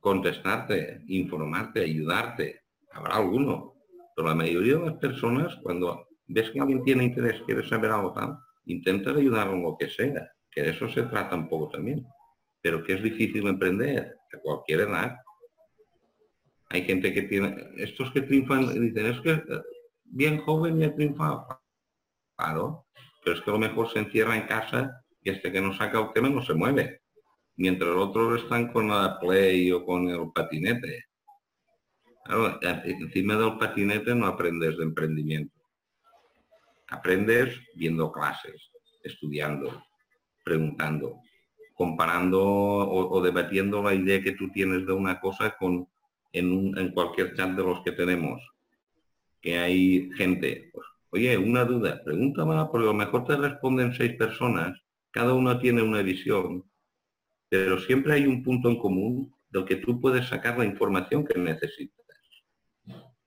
contestarte, 0.00 1.02
informarte, 1.06 1.82
ayudarte. 1.82 2.62
Habrá 2.92 3.16
alguno, 3.16 3.74
pero 4.16 4.28
la 4.28 4.34
mayoría 4.34 4.78
de 4.78 4.86
las 4.86 4.94
personas, 4.94 5.54
cuando 5.62 6.08
ves 6.26 6.50
que 6.50 6.60
alguien 6.60 6.82
tiene 6.82 7.04
interés, 7.04 7.40
quiere 7.42 7.66
saber 7.68 7.92
algo 7.92 8.12
tal, 8.12 8.36
intenta 8.64 9.10
ayudar 9.10 9.48
en 9.48 9.62
lo 9.62 9.76
que 9.78 9.88
sea, 9.88 10.32
que 10.50 10.62
de 10.62 10.70
eso 10.70 10.88
se 10.88 11.02
trata 11.04 11.36
un 11.36 11.48
poco 11.48 11.68
también. 11.68 12.04
Pero 12.60 12.82
que 12.82 12.94
es 12.94 13.02
difícil 13.02 13.46
emprender 13.46 14.16
a 14.32 14.38
cualquier 14.40 14.80
edad. 14.80 15.16
Hay 16.70 16.84
gente 16.84 17.12
que 17.12 17.22
tiene, 17.22 17.56
estos 17.76 18.10
que 18.12 18.22
triunfan, 18.22 18.68
dicen, 18.80 19.06
es 19.06 19.20
que 19.20 19.30
eh, 19.30 19.62
bien 20.04 20.38
joven 20.38 20.78
ya 20.78 20.94
triunfado. 20.94 21.46
Claro, 22.36 22.86
pero 23.24 23.36
es 23.36 23.42
que 23.42 23.50
a 23.50 23.54
lo 23.54 23.58
mejor 23.58 23.90
se 23.90 24.00
encierra 24.00 24.36
en 24.36 24.46
casa 24.46 25.02
y 25.22 25.30
hasta 25.30 25.50
que 25.50 25.60
no 25.60 25.72
saca 25.72 26.00
el 26.00 26.12
tema 26.12 26.28
no 26.28 26.42
se 26.42 26.54
mueve 26.54 27.00
mientras 27.58 27.90
otros 27.90 28.42
están 28.42 28.72
con 28.72 28.88
la 28.88 29.18
play 29.18 29.70
o 29.72 29.84
con 29.84 30.08
el 30.08 30.30
patinete. 30.32 31.04
encima 32.84 33.36
del 33.36 33.58
patinete 33.58 34.14
no 34.14 34.26
aprendes 34.26 34.78
de 34.78 34.84
emprendimiento. 34.84 35.54
Aprendes 36.88 37.60
viendo 37.74 38.10
clases, 38.10 38.70
estudiando, 39.02 39.84
preguntando, 40.44 41.20
comparando 41.78 42.44
o, 42.44 43.22
debatiendo 43.22 43.82
la 43.82 43.94
idea 43.94 44.20
que 44.20 44.32
tú 44.32 44.50
tienes 44.50 44.84
de 44.84 44.92
una 44.92 45.18
cosa 45.18 45.56
con 45.56 45.88
en, 46.32 46.90
cualquier 46.92 47.34
chat 47.34 47.52
de 47.52 47.62
los 47.62 47.80
que 47.82 47.92
tenemos. 47.92 48.42
Que 49.40 49.58
hay 49.58 50.10
gente, 50.16 50.70
pues, 50.74 50.86
oye, 51.10 51.38
una 51.38 51.64
duda, 51.64 52.02
pregúntame, 52.04 52.54
porque 52.70 52.84
a 52.88 52.92
lo 52.92 52.94
mejor 52.94 53.24
te 53.24 53.36
responden 53.36 53.94
seis 53.94 54.14
personas, 54.14 54.78
cada 55.10 55.32
uno 55.32 55.58
tiene 55.58 55.80
una 55.80 56.02
visión 56.02 56.68
pero 57.48 57.78
siempre 57.80 58.14
hay 58.14 58.26
un 58.26 58.42
punto 58.42 58.68
en 58.68 58.78
común 58.78 59.34
del 59.48 59.64
que 59.64 59.76
tú 59.76 60.00
puedes 60.00 60.28
sacar 60.28 60.58
la 60.58 60.64
información 60.64 61.24
que 61.24 61.38
necesitas. 61.38 62.06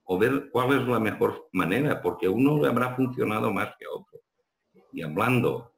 O 0.04 0.18
ver 0.18 0.50
cuál 0.52 0.80
es 0.80 0.88
la 0.88 1.00
mejor 1.00 1.50
manera, 1.54 2.02
porque 2.02 2.28
uno 2.28 2.62
le 2.62 2.68
habrá 2.68 2.96
funcionado 2.96 3.52
más 3.52 3.74
que 3.80 3.88
otro. 3.88 4.20
Y 4.92 5.02
hablando, 5.02 5.74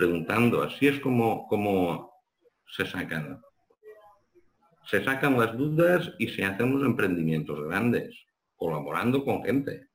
preguntando, 0.00 0.62
así 0.62 0.88
es 0.88 0.98
como, 1.00 1.46
como 1.46 2.10
se 2.66 2.86
sacan. 2.86 3.38
Se 4.86 5.04
sacan 5.04 5.38
las 5.38 5.54
dudas 5.58 6.10
y 6.18 6.28
se 6.28 6.42
hacen 6.42 6.72
los 6.72 6.86
emprendimientos 6.86 7.62
grandes, 7.68 8.16
colaborando 8.56 9.22
con 9.22 9.44
gente. 9.44 9.88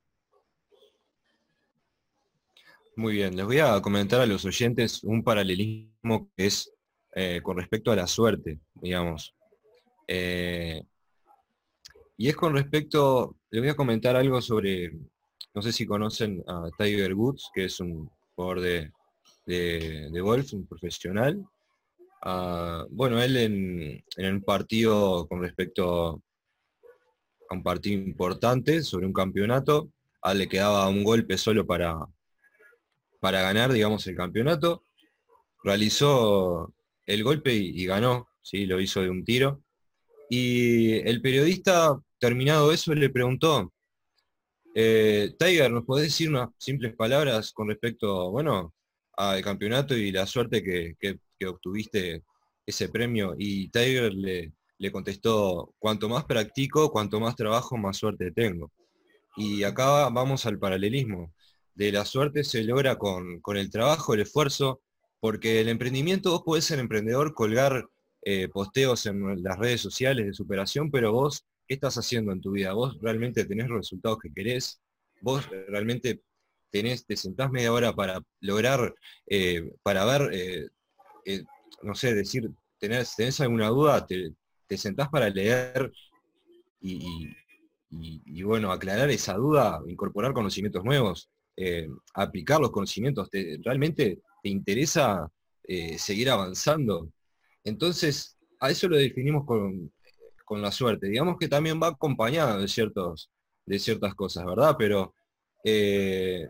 Muy 2.96 3.14
bien, 3.14 3.36
les 3.36 3.48
voy 3.48 3.58
a 3.58 3.82
comentar 3.82 4.22
a 4.22 4.28
los 4.28 4.46
oyentes 4.46 5.04
un 5.04 5.24
paralelismo 5.24 6.30
que 6.38 6.46
es 6.46 6.72
eh, 7.16 7.42
con 7.42 7.58
respecto 7.58 7.92
a 7.92 7.96
la 7.96 8.06
suerte, 8.06 8.60
digamos. 8.76 9.34
Eh, 10.08 10.84
y 12.16 12.30
es 12.30 12.36
con 12.36 12.54
respecto, 12.54 13.38
les 13.50 13.60
voy 13.60 13.70
a 13.72 13.76
comentar 13.76 14.16
algo 14.16 14.40
sobre, 14.40 14.92
no 15.56 15.64
sé 15.64 15.72
si 15.72 15.88
conocen 15.88 16.44
a 16.46 16.70
Tiger 16.78 17.16
Woods, 17.16 17.50
que 17.56 17.66
es 17.66 17.80
un 17.80 18.08
jugador 18.36 18.62
de, 18.62 18.92
de, 19.46 20.20
golf, 20.22 20.54
un 20.54 20.68
profesional. 20.68 21.44
Ah, 22.22 22.86
bueno, 22.90 23.22
él 23.22 23.38
en, 23.38 24.04
en 24.18 24.34
un 24.34 24.42
partido 24.42 25.28
con 25.28 25.42
respecto 25.42 26.22
a 27.50 27.54
un 27.54 27.64
partido 27.64 28.02
importante 28.02 28.82
sobre 28.84 29.06
un 29.06 29.14
campeonato, 29.14 29.92
a 30.22 30.34
le 30.34 30.48
quedaba 30.48 30.88
un 30.90 31.04
golpe 31.04 31.38
solo 31.38 31.66
para, 31.66 31.98
para 33.20 33.42
ganar, 33.42 33.72
digamos, 33.72 34.06
el 34.08 34.16
campeonato. 34.16 34.84
Realizó 35.64 36.74
el 37.06 37.24
golpe 37.24 37.54
y, 37.54 37.86
ganó, 37.86 38.28
¿sí? 38.42 38.66
lo 38.66 38.80
hizo 38.80 39.02
de 39.02 39.10
un 39.10 39.24
tiro. 39.24 39.62
Y 40.30 40.94
el 41.08 41.22
periodista, 41.22 42.00
terminado 42.20 42.72
eso, 42.72 42.94
le 42.94 43.10
preguntó, 43.10 43.72
eh, 44.74 45.34
Tiger, 45.38 45.72
¿nos 45.72 45.86
podés 45.86 46.06
decir 46.06 46.30
unas 46.30 46.50
simples 46.58 46.96
palabras 46.96 47.52
con 47.54 47.70
respecto, 47.70 48.32
bueno, 48.32 48.74
al 49.18 49.42
campeonato 49.42 49.96
y 49.96 50.12
la 50.12 50.26
suerte 50.26 50.64
que, 50.64 51.20
obtuviste 51.48 52.24
ese 52.66 52.90
premio? 52.90 53.36
Y 53.38 53.70
Tiger 53.70 54.14
le, 54.14 54.54
le, 54.78 54.92
contestó, 54.92 55.74
cuanto 55.80 56.10
más 56.10 56.26
practico, 56.26 56.92
cuanto 56.92 57.20
más 57.20 57.36
trabajo, 57.36 57.78
más 57.78 57.98
suerte 57.98 58.32
tengo. 58.32 58.72
Y 59.38 59.64
acá 59.64 60.10
vamos 60.10 60.46
al 60.46 60.60
paralelismo. 60.60 61.34
De 61.74 61.92
la 61.92 62.06
suerte 62.06 62.44
se 62.44 62.64
logra 62.64 62.98
con, 62.98 63.42
con 63.42 63.58
el 63.58 63.70
trabajo, 63.70 64.14
el 64.14 64.22
esfuerzo, 64.22 64.82
porque 65.20 65.60
el 65.60 65.70
emprendimiento, 65.70 66.32
vos 66.32 66.44
podés 66.44 66.66
ser 66.66 66.80
emprendedor, 66.80 67.34
colgar 67.34 67.86
eh, 68.22 68.48
posteos 68.48 69.06
en 69.06 69.44
las 69.44 69.60
redes 69.60 69.82
sociales 69.82 70.26
de 70.26 70.34
superación, 70.34 70.90
pero 70.90 71.12
vos, 71.12 71.46
¿qué 71.68 71.76
estás 71.76 71.98
haciendo 71.98 72.32
en 72.32 72.42
tu 72.42 72.52
vida? 72.52 72.74
¿Vos 72.74 72.98
realmente 73.02 73.46
tenés 73.46 73.68
los 73.68 73.78
resultados 73.78 74.20
que 74.20 74.34
querés? 74.34 74.82
¿Vos 75.22 75.48
realmente 75.68 76.22
tenés, 76.76 77.06
te 77.06 77.16
sentás 77.16 77.50
media 77.52 77.72
hora 77.72 77.94
para 77.94 78.22
lograr, 78.42 78.94
eh, 79.28 79.72
para 79.82 80.04
ver, 80.04 80.30
eh, 80.34 81.44
no 81.84 81.96
sé, 81.96 82.14
decir, 82.14 82.52
tenés, 82.78 83.16
tenés 83.16 83.40
alguna 83.40 83.70
duda, 83.70 84.06
te, 84.06 84.34
sentás 84.78 85.08
para 85.08 85.30
leer 85.30 85.90
y, 86.82 87.32
bueno, 88.44 88.74
aclarar 88.74 89.10
esa 89.10 89.36
duda, 89.36 89.82
incorporar 89.88 90.34
conocimientos 90.34 90.84
nuevos, 90.84 91.30
aplicar 92.14 92.60
los 92.60 92.72
conocimientos, 92.72 93.30
realmente 93.64 94.20
te 94.44 94.50
interesa 94.50 95.32
eh, 95.64 95.98
seguir 95.98 96.30
avanzando. 96.30 97.10
Entonces, 97.64 98.38
a 98.60 98.70
eso 98.70 98.90
lo 98.90 98.98
definimos 98.98 99.46
con, 99.46 99.94
la 100.62 100.72
suerte. 100.74 101.08
Digamos 101.08 101.38
que 101.40 101.48
también 101.48 101.80
va 101.82 101.88
acompañado 101.88 102.60
de, 102.60 102.68
ciertos, 102.68 103.32
de 103.66 103.80
ciertas 103.80 104.14
cosas, 104.14 104.46
¿verdad? 104.46 104.76
Pero 104.78 105.16
eh, 105.64 106.48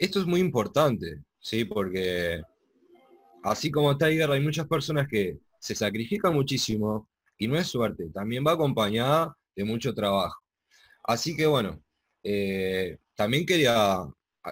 esto 0.00 0.20
es 0.20 0.26
muy 0.26 0.40
importante, 0.40 1.22
¿sí? 1.38 1.64
Porque 1.64 2.42
así 3.44 3.70
como 3.70 3.96
Tiger, 3.96 4.30
hay 4.30 4.40
muchas 4.40 4.66
personas 4.66 5.06
que 5.08 5.38
se 5.60 5.74
sacrifican 5.74 6.34
muchísimo 6.34 7.08
y 7.38 7.46
no 7.46 7.56
es 7.56 7.68
suerte, 7.68 8.08
también 8.12 8.44
va 8.46 8.52
acompañada 8.52 9.36
de 9.54 9.64
mucho 9.64 9.94
trabajo. 9.94 10.40
Así 11.04 11.36
que 11.36 11.46
bueno, 11.46 11.80
eh, 12.22 12.98
también 13.14 13.46
quería 13.46 14.00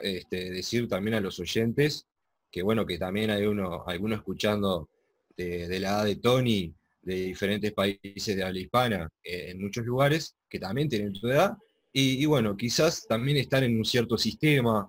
este, 0.03 0.51
decir 0.51 0.89
también 0.89 1.15
a 1.15 1.21
los 1.21 1.41
oyentes 1.41 2.07
que 2.51 2.63
bueno, 2.63 2.87
que 2.87 2.99
también 2.99 3.31
hay 3.31 3.47
uno, 3.47 3.85
alguno 3.87 4.15
escuchando 4.15 4.89
de, 5.37 5.69
la 5.81 5.89
edad 5.89 6.05
de 6.05 6.17
Tony, 6.17 6.75
de 7.03 7.15
diferentes 7.15 7.73
países 7.73 8.37
de 8.37 8.43
habla 8.43 8.59
hispana, 8.59 9.09
eh, 9.23 9.51
en 9.51 9.61
muchos 9.61 9.85
lugares, 9.85 10.37
que 10.49 10.59
también 10.59 10.89
tienen 10.89 11.13
tu 11.13 11.29
edad, 11.29 11.57
y, 11.91 12.25
bueno, 12.27 12.57
quizás 12.57 13.07
también 13.09 13.39
están 13.39 13.65
en 13.65 13.77
un 13.77 13.85
cierto 13.85 14.17
sistema 14.17 14.89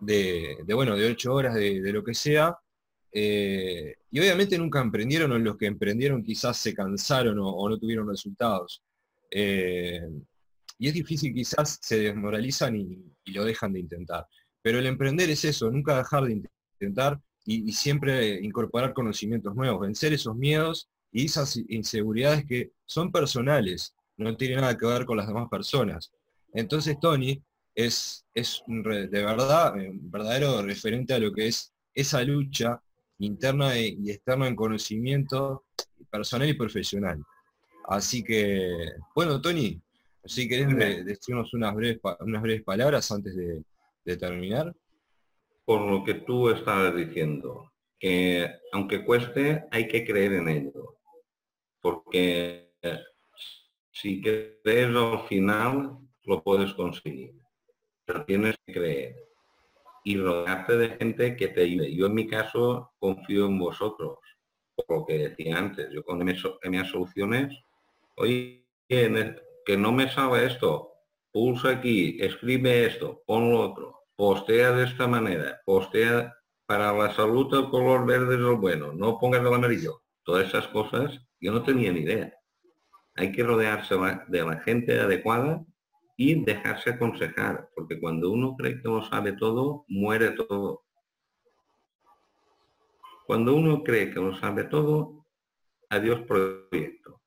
de, 0.00 0.64
bueno, 0.74 0.96
de 0.96 1.10
ocho 1.10 1.34
horas, 1.34 1.54
de, 1.54 1.92
lo 1.92 2.04
que 2.04 2.14
sea, 2.14 2.56
eh, 3.12 3.96
y 4.10 4.20
obviamente 4.20 4.58
nunca 4.58 4.80
emprendieron, 4.80 5.32
o 5.32 5.38
los 5.38 5.56
que 5.56 5.66
emprendieron 5.66 6.22
quizás 6.22 6.56
se 6.56 6.74
cansaron 6.74 7.38
o, 7.40 7.68
no 7.68 7.78
tuvieron 7.78 8.08
resultados. 8.08 8.82
Eh, 9.30 10.08
y 10.78 10.88
es 10.88 10.94
difícil, 10.94 11.34
quizás 11.34 11.78
se 11.82 11.98
desmoralizan 12.00 12.76
y, 12.76 13.04
y, 13.24 13.32
lo 13.32 13.44
dejan 13.44 13.72
de 13.72 13.80
intentar. 13.80 14.26
Pero 14.62 14.78
el 14.78 14.86
emprender 14.86 15.30
es 15.30 15.44
eso, 15.44 15.70
nunca 15.70 15.96
dejar 15.96 16.24
de 16.24 16.32
intentar 16.32 16.60
intentar 16.80 17.20
y, 17.44 17.72
siempre 17.72 18.40
incorporar 18.40 18.92
conocimientos 18.92 19.54
nuevos, 19.54 19.80
vencer 19.80 20.12
esos 20.12 20.36
miedos 20.36 20.88
y 21.12 21.26
esas 21.26 21.56
inseguridades 21.68 22.44
que 22.46 22.72
son 22.86 23.10
personales, 23.10 23.94
no 24.16 24.36
tienen 24.36 24.60
nada 24.60 24.76
que 24.76 24.86
ver 24.86 25.04
con 25.04 25.16
las 25.16 25.26
demás 25.26 25.48
personas. 25.48 26.12
Entonces 26.52 26.98
Tony 27.00 27.42
es, 27.74 28.26
es 28.34 28.62
de 28.66 29.08
verdad 29.08 29.80
eh, 29.80 29.90
un 29.90 30.10
verdadero 30.10 30.62
referente 30.62 31.14
a 31.14 31.18
lo 31.18 31.32
que 31.32 31.48
es 31.48 31.72
esa 31.94 32.22
lucha 32.22 32.80
interna 33.18 33.78
y 33.78 34.10
externa 34.10 34.48
en 34.48 34.56
conocimiento 34.56 35.64
personal 36.10 36.48
y 36.48 36.54
profesional. 36.54 37.22
Así 37.88 38.22
que, 38.22 38.92
bueno, 39.14 39.40
Tony, 39.40 39.80
si 40.24 40.48
querés 40.48 41.04
decirnos 41.04 41.52
unas 41.54 41.74
breves, 41.74 42.00
unas 42.20 42.42
breves 42.42 42.62
palabras 42.62 43.10
antes 43.10 43.34
de 43.36 44.16
terminar 44.16 44.74
por 45.70 45.88
lo 45.88 46.02
que 46.02 46.14
tú 46.14 46.50
estabas 46.50 46.96
diciendo, 46.96 47.72
que 47.96 48.44
aunque 48.72 49.04
cueste, 49.04 49.66
hay 49.70 49.86
que 49.86 50.04
creer 50.04 50.32
en 50.32 50.48
ello. 50.48 50.96
Porque 51.80 52.72
si 53.92 54.20
crees 54.20 54.96
al 54.96 55.28
final, 55.28 55.96
lo 56.24 56.42
puedes 56.42 56.74
conseguir. 56.74 57.34
Pero 58.10 58.24
tienes 58.24 58.56
que 58.66 58.72
creer 58.72 59.24
y 60.02 60.16
rodearte 60.16 60.76
de 60.76 60.88
gente 60.96 61.36
que 61.36 61.46
te 61.46 61.62
ayude. 61.62 61.94
Yo 61.94 62.06
en 62.06 62.14
mi 62.14 62.26
caso 62.26 62.92
confío 62.98 63.46
en 63.46 63.56
vosotros, 63.56 64.18
por 64.74 64.98
lo 64.98 65.06
que 65.06 65.28
decía 65.28 65.56
antes. 65.56 65.90
Yo 65.92 66.02
con 66.02 66.24
mis 66.24 66.40
soluciones, 66.90 67.56
oye, 68.16 68.66
que 68.88 69.76
no 69.78 69.92
me 69.92 70.10
sabe 70.10 70.46
esto, 70.46 70.92
pulsa 71.30 71.70
aquí, 71.70 72.18
escribe 72.20 72.86
esto, 72.86 73.22
pon 73.26 73.52
lo 73.52 73.60
otro, 73.60 74.00
postea 74.16 74.72
de 74.72 74.86
esta 74.86 75.06
manera, 75.06 75.60
postea 75.64 76.34
para 76.66 76.92
la 76.92 77.14
salud 77.14 77.54
el 77.54 77.70
color 77.70 78.06
verde 78.06 78.34
es 78.34 78.40
lo 78.40 78.56
bueno, 78.56 78.92
no 78.92 79.20
pongas 79.20 79.40
el 79.42 79.54
amarillo. 79.54 80.02
Todas 80.24 80.48
esas 80.48 80.66
cosas 80.68 81.16
yo 81.38 81.52
no 81.52 81.62
tenía 81.62 81.92
ni 81.92 82.00
idea. 82.00 82.34
Hay 83.14 83.30
que 83.30 83.44
rodearse 83.44 83.94
de 84.26 84.42
la 84.42 84.58
gente 84.62 84.98
adecuada 84.98 85.64
y 86.22 86.34
dejarse 86.44 86.90
aconsejar, 86.90 87.70
porque 87.74 87.98
cuando 87.98 88.30
uno 88.30 88.54
cree 88.54 88.82
que 88.82 88.88
lo 88.88 89.02
sabe 89.02 89.32
todo, 89.32 89.86
muere 89.88 90.32
todo. 90.32 90.84
Cuando 93.26 93.54
uno 93.54 93.82
cree 93.82 94.10
que 94.10 94.20
lo 94.20 94.36
sabe 94.36 94.64
todo, 94.64 95.24
adiós 95.88 96.20
proyecto. 96.28 97.22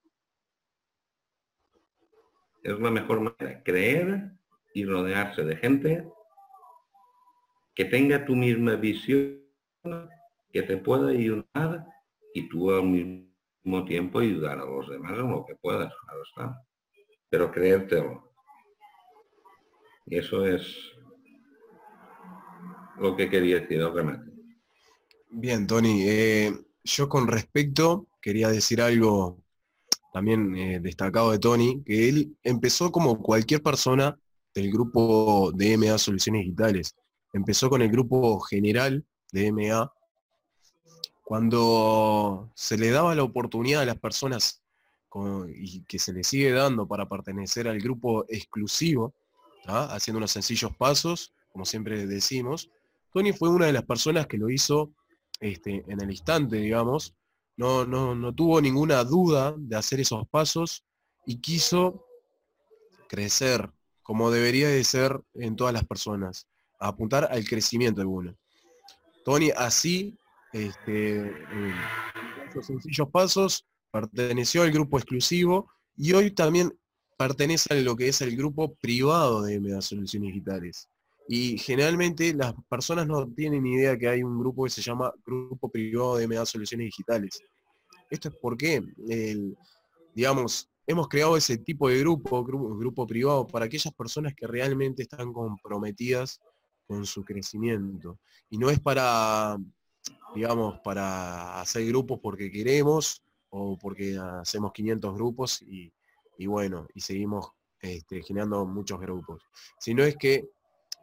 Es 2.62 2.80
la 2.80 2.92
mejor 2.92 3.22
manera, 3.22 3.64
creer 3.64 4.30
y 4.76 4.86
rodearse 4.86 5.44
de 5.44 5.56
gente 5.56 6.08
que 7.74 7.86
tenga 7.86 8.26
tu 8.26 8.36
misma 8.36 8.76
visión, 8.76 9.42
que 10.52 10.62
te 10.62 10.78
pueda 10.78 11.10
ayudar 11.10 11.88
y 12.36 12.48
tú 12.48 12.70
al 12.70 12.84
mismo 12.84 13.86
tiempo 13.86 14.20
ayudar 14.20 14.60
a 14.60 14.66
los 14.66 14.88
demás 14.88 15.14
en 15.14 15.32
lo 15.32 15.44
que 15.48 15.56
puedas, 15.56 15.92
claro 16.06 16.22
está. 16.30 16.64
Pero 17.32 17.52
creértelo. 17.52 18.33
Eso 20.06 20.46
es 20.46 20.94
lo 23.00 23.16
que 23.16 23.30
quería 23.30 23.60
decir 23.60 23.80
remate. 23.94 24.32
Bien, 25.30 25.66
Tony. 25.66 26.04
Eh, 26.04 26.54
yo 26.84 27.10
con 27.10 27.28
respecto 27.28 28.08
quería 28.22 28.50
decir 28.50 28.82
algo 28.82 29.44
también 30.14 30.56
eh, 30.56 30.80
destacado 30.80 31.32
de 31.32 31.40
Tony, 31.40 31.84
que 31.84 32.08
él 32.08 32.38
empezó 32.44 32.92
como 32.92 33.22
cualquier 33.22 33.64
persona 33.64 34.18
del 34.54 34.72
grupo 34.72 35.52
de 35.56 35.76
MA 35.78 35.98
Soluciones 35.98 36.44
Digitales. 36.44 36.96
Empezó 37.34 37.70
con 37.70 37.82
el 37.82 37.90
grupo 37.90 38.40
general 38.42 39.04
de 39.32 39.52
MA. 39.52 39.92
Cuando 41.24 42.52
se 42.54 42.78
le 42.78 42.92
daba 42.92 43.16
la 43.16 43.24
oportunidad 43.24 43.82
a 43.82 43.86
las 43.86 43.98
personas 43.98 44.62
y 45.56 45.84
que 45.86 46.00
se 46.00 46.14
le 46.14 46.24
sigue 46.24 46.52
dando 46.52 46.88
para 46.88 47.08
pertenecer 47.08 47.68
al 47.68 47.80
grupo 47.80 48.26
exclusivo, 48.28 49.16
haciendo 49.68 50.18
unos 50.18 50.32
sencillos 50.32 50.76
pasos, 50.76 51.34
como 51.52 51.66
siempre 51.66 52.06
decimos. 52.06 52.70
Tony 53.12 53.32
fue 53.34 53.50
una 53.50 53.68
de 53.68 53.74
las 53.74 53.84
personas 53.84 54.28
que 54.28 54.38
lo 54.38 54.50
hizo 54.50 54.94
este, 55.40 55.84
en 55.88 56.02
el 56.02 56.10
instante, 56.10 56.58
digamos. 56.58 57.14
No, 57.56 57.86
no, 57.86 58.34
tuvo 58.34 58.60
ninguna 58.60 59.04
duda 59.04 59.54
de 59.58 59.76
hacer 59.76 60.00
esos 60.00 60.28
pasos 60.28 60.84
y 61.26 61.40
quiso 61.40 62.06
crecer 63.08 63.70
como 64.02 64.32
debería 64.32 64.68
de 64.68 64.84
ser 64.84 65.22
en 65.36 65.56
todas 65.56 65.74
las 65.74 65.86
personas, 65.86 66.48
apuntar 66.80 67.30
al 67.32 67.46
crecimiento 67.46 68.02
de 68.02 68.08
uno. 68.08 68.36
Tony 69.24 69.52
así, 69.56 70.18
este, 70.52 71.32
esos 72.50 72.66
sencillos 72.66 73.08
pasos, 73.10 73.66
perteneció 73.92 74.64
al 74.64 74.72
grupo 74.72 74.98
exclusivo 74.98 75.70
y 75.96 76.14
hoy 76.14 76.32
también 76.32 76.78
pertenece 77.28 77.74
a 77.74 77.78
lo 77.78 77.96
que 77.96 78.10
es 78.10 78.22
el 78.22 78.36
grupo 78.36 78.76
privado 78.76 79.44
de 79.44 79.60
Mega 79.60 79.82
Soluciones 79.82 80.34
Digitales. 80.34 80.90
Y 81.30 81.58
generalmente 81.58 82.34
las 82.34 82.54
personas 82.70 83.08
no 83.08 83.26
tienen 83.34 83.66
idea 83.66 83.98
que 83.98 84.10
hay 84.10 84.24
un 84.24 84.38
grupo 84.38 84.66
que 84.66 84.70
se 84.70 84.82
llama 84.82 85.14
Grupo 85.26 85.70
Privado 85.70 86.18
de 86.18 86.28
MA 86.28 86.46
Soluciones 86.46 86.86
Digitales. 86.88 87.40
Esto 88.10 88.28
es 88.28 88.36
porque, 88.42 88.84
digamos, 90.14 90.70
hemos 90.86 91.08
creado 91.08 91.38
ese 91.38 91.58
tipo 91.58 91.88
de 91.88 92.00
grupo, 92.00 92.44
grupo, 92.44 92.76
grupo 92.76 93.08
privado, 93.08 93.48
para 93.48 93.66
aquellas 93.66 93.94
personas 93.94 94.34
que 94.36 94.46
realmente 94.46 95.04
están 95.04 95.32
comprometidas 95.32 96.42
con 96.86 97.06
su 97.06 97.24
crecimiento. 97.24 98.20
Y 98.50 98.58
no 98.58 98.70
es 98.70 98.82
para, 98.82 99.58
digamos, 100.36 100.78
para 100.84 101.62
hacer 101.62 101.86
grupos 101.86 102.20
porque 102.22 102.52
queremos 102.52 103.24
o 103.50 103.78
porque 103.78 104.18
hacemos 104.20 104.74
500 104.74 105.16
grupos 105.16 105.62
y, 105.62 105.90
y 106.38 106.48
bueno, 106.48 106.88
y 106.94 107.02
seguimos 107.02 107.52
este, 107.80 108.22
generando 108.24 108.66
muchos 108.66 109.00
grupos, 109.00 109.44
sino 109.80 110.04
es 110.04 110.16
que 110.16 110.50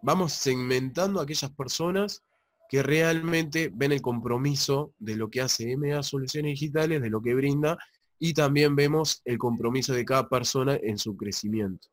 vamos 0.03 0.33
segmentando 0.33 1.21
a 1.21 1.25
aquellas 1.25 1.51
personas 1.51 2.23
que 2.69 2.83
realmente 2.83 3.71
ven 3.73 3.93
el 3.93 4.01
compromiso 4.01 4.95
de 4.99 5.17
lo 5.17 5.29
que 5.29 5.41
hace 5.41 5.77
MA 5.77 6.03
Soluciones 6.03 6.53
Digitales, 6.53 7.03
de 7.03 7.11
lo 7.11 7.21
que 7.21 7.35
brinda, 7.35 7.77
y 8.19 8.33
también 8.33 8.77
vemos 8.77 9.23
el 9.25 9.39
compromiso 9.39 9.93
de 9.93 10.05
cada 10.05 10.29
persona 10.29 10.79
en 10.81 10.99
su 10.99 11.17
crecimiento. 11.17 11.89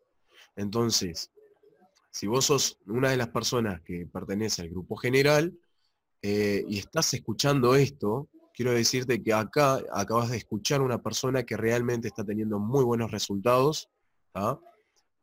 Entonces, 0.56 1.32
si 2.12 2.28
vos 2.28 2.46
sos 2.46 2.78
una 2.86 3.10
de 3.10 3.18
las 3.18 3.30
personas 3.30 3.82
que 3.82 4.06
pertenece 4.06 4.62
al 4.62 4.70
grupo 4.70 4.96
general 4.98 5.58
eh, 6.22 6.64
y 6.68 6.80
estás 6.80 7.14
escuchando 7.14 7.76
esto, 7.76 8.28
quiero 8.58 8.72
decirte 8.72 9.22
que 9.22 9.32
acá 9.34 9.80
acabas 9.94 10.32
de 10.32 10.38
escuchar 10.38 10.82
una 10.82 11.00
persona 11.00 11.44
que 11.44 11.56
realmente 11.56 12.08
está 12.08 12.24
teniendo 12.24 12.58
muy 12.58 12.84
buenos 12.84 13.12
resultados, 13.12 13.88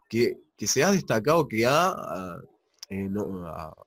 que, 0.08 0.38
se 0.56 0.84
ha 0.84 0.92
destacado, 0.92 1.48
que 1.48 1.66
ha, 1.66 2.38
eh, 2.90 3.10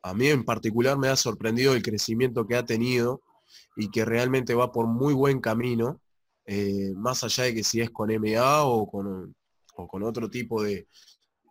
a, 0.04 0.14
mí 0.14 0.28
en 0.28 0.44
particular 0.44 0.98
me 0.98 1.08
ha 1.08 1.16
sorprendido 1.16 1.74
el 1.74 1.82
crecimiento 1.82 2.46
que 2.46 2.58
ha 2.58 2.66
tenido 2.66 3.22
y 3.78 3.90
que 3.90 4.04
realmente 4.04 4.54
va 4.54 4.74
por 4.74 4.86
muy 4.86 5.14
buen 5.14 5.40
camino, 5.40 6.02
eh, 6.46 6.92
más 6.98 7.24
allá 7.24 7.46
de 7.46 7.56
que 7.56 7.64
si 7.64 7.80
es 7.80 7.90
con 7.90 8.10
MA 8.10 8.66
o 8.66 8.86
con, 8.86 9.34
con 9.74 10.04
otro 10.04 10.30
tipo 10.30 10.62
de, 10.62 10.88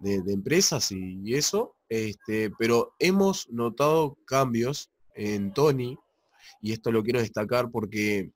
empresas 0.03 0.93
y, 0.93 1.35
eso, 1.35 1.77
este, 1.89 2.51
pero 2.59 2.95
hemos 2.99 3.49
notado 3.49 4.19
cambios 4.27 4.91
en 5.15 5.55
Tony, 5.55 5.97
y 6.61 6.73
esto 6.73 6.91
lo 6.91 7.03
quiero 7.03 7.21
destacar 7.21 7.71
porque 7.71 8.31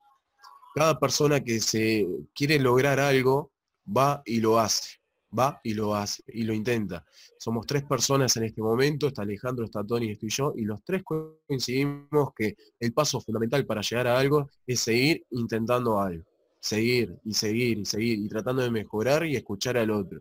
cada 0.75 0.99
persona 0.99 1.41
que 1.41 1.61
se 1.61 2.07
quiere 2.35 2.59
lograr 2.59 3.01
algo 3.01 3.51
va 3.87 4.23
y 4.25 4.41
lo 4.41 4.59
hace, 4.59 5.01
va 5.37 5.61
y 5.65 5.75
lo 5.75 5.95
hace 5.95 6.23
y 6.29 6.45
lo 6.45 6.55
intenta. 6.55 7.05
Somos 7.39 7.67
tres 7.67 7.85
personas 7.85 8.37
en 8.37 8.45
este 8.45 8.63
momento, 8.63 9.09
está 9.09 9.23
Alejandro, 9.23 9.65
está 9.65 9.85
Tony, 9.85 10.13
estoy 10.13 10.31
yo, 10.31 10.53
y 10.57 10.63
los 10.63 10.83
tres 10.85 11.03
coincidimos 11.03 12.33
que 12.37 12.57
el 12.79 12.93
paso 12.93 13.21
fundamental 13.21 13.67
para 13.67 13.81
llegar 13.81 14.07
a 14.07 14.19
algo 14.19 14.49
es 14.67 14.81
seguir 14.81 15.25
intentando 15.31 15.99
algo, 15.99 16.25
seguir 16.61 17.17
y 17.25 17.35
seguir 17.35 17.79
y 17.79 17.85
seguir 17.85 18.19
y 18.19 18.29
tratando 18.29 18.63
de 18.63 18.71
mejorar 18.71 19.27
y 19.27 19.37
escuchar 19.37 19.77
al 19.77 19.91
otro. 19.91 20.21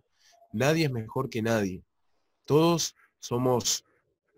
Nadie 0.51 0.85
es 0.85 0.91
mejor 0.91 1.29
que 1.29 1.43
nadie. 1.43 1.83
Todos 2.45 2.95
somos, 3.19 3.85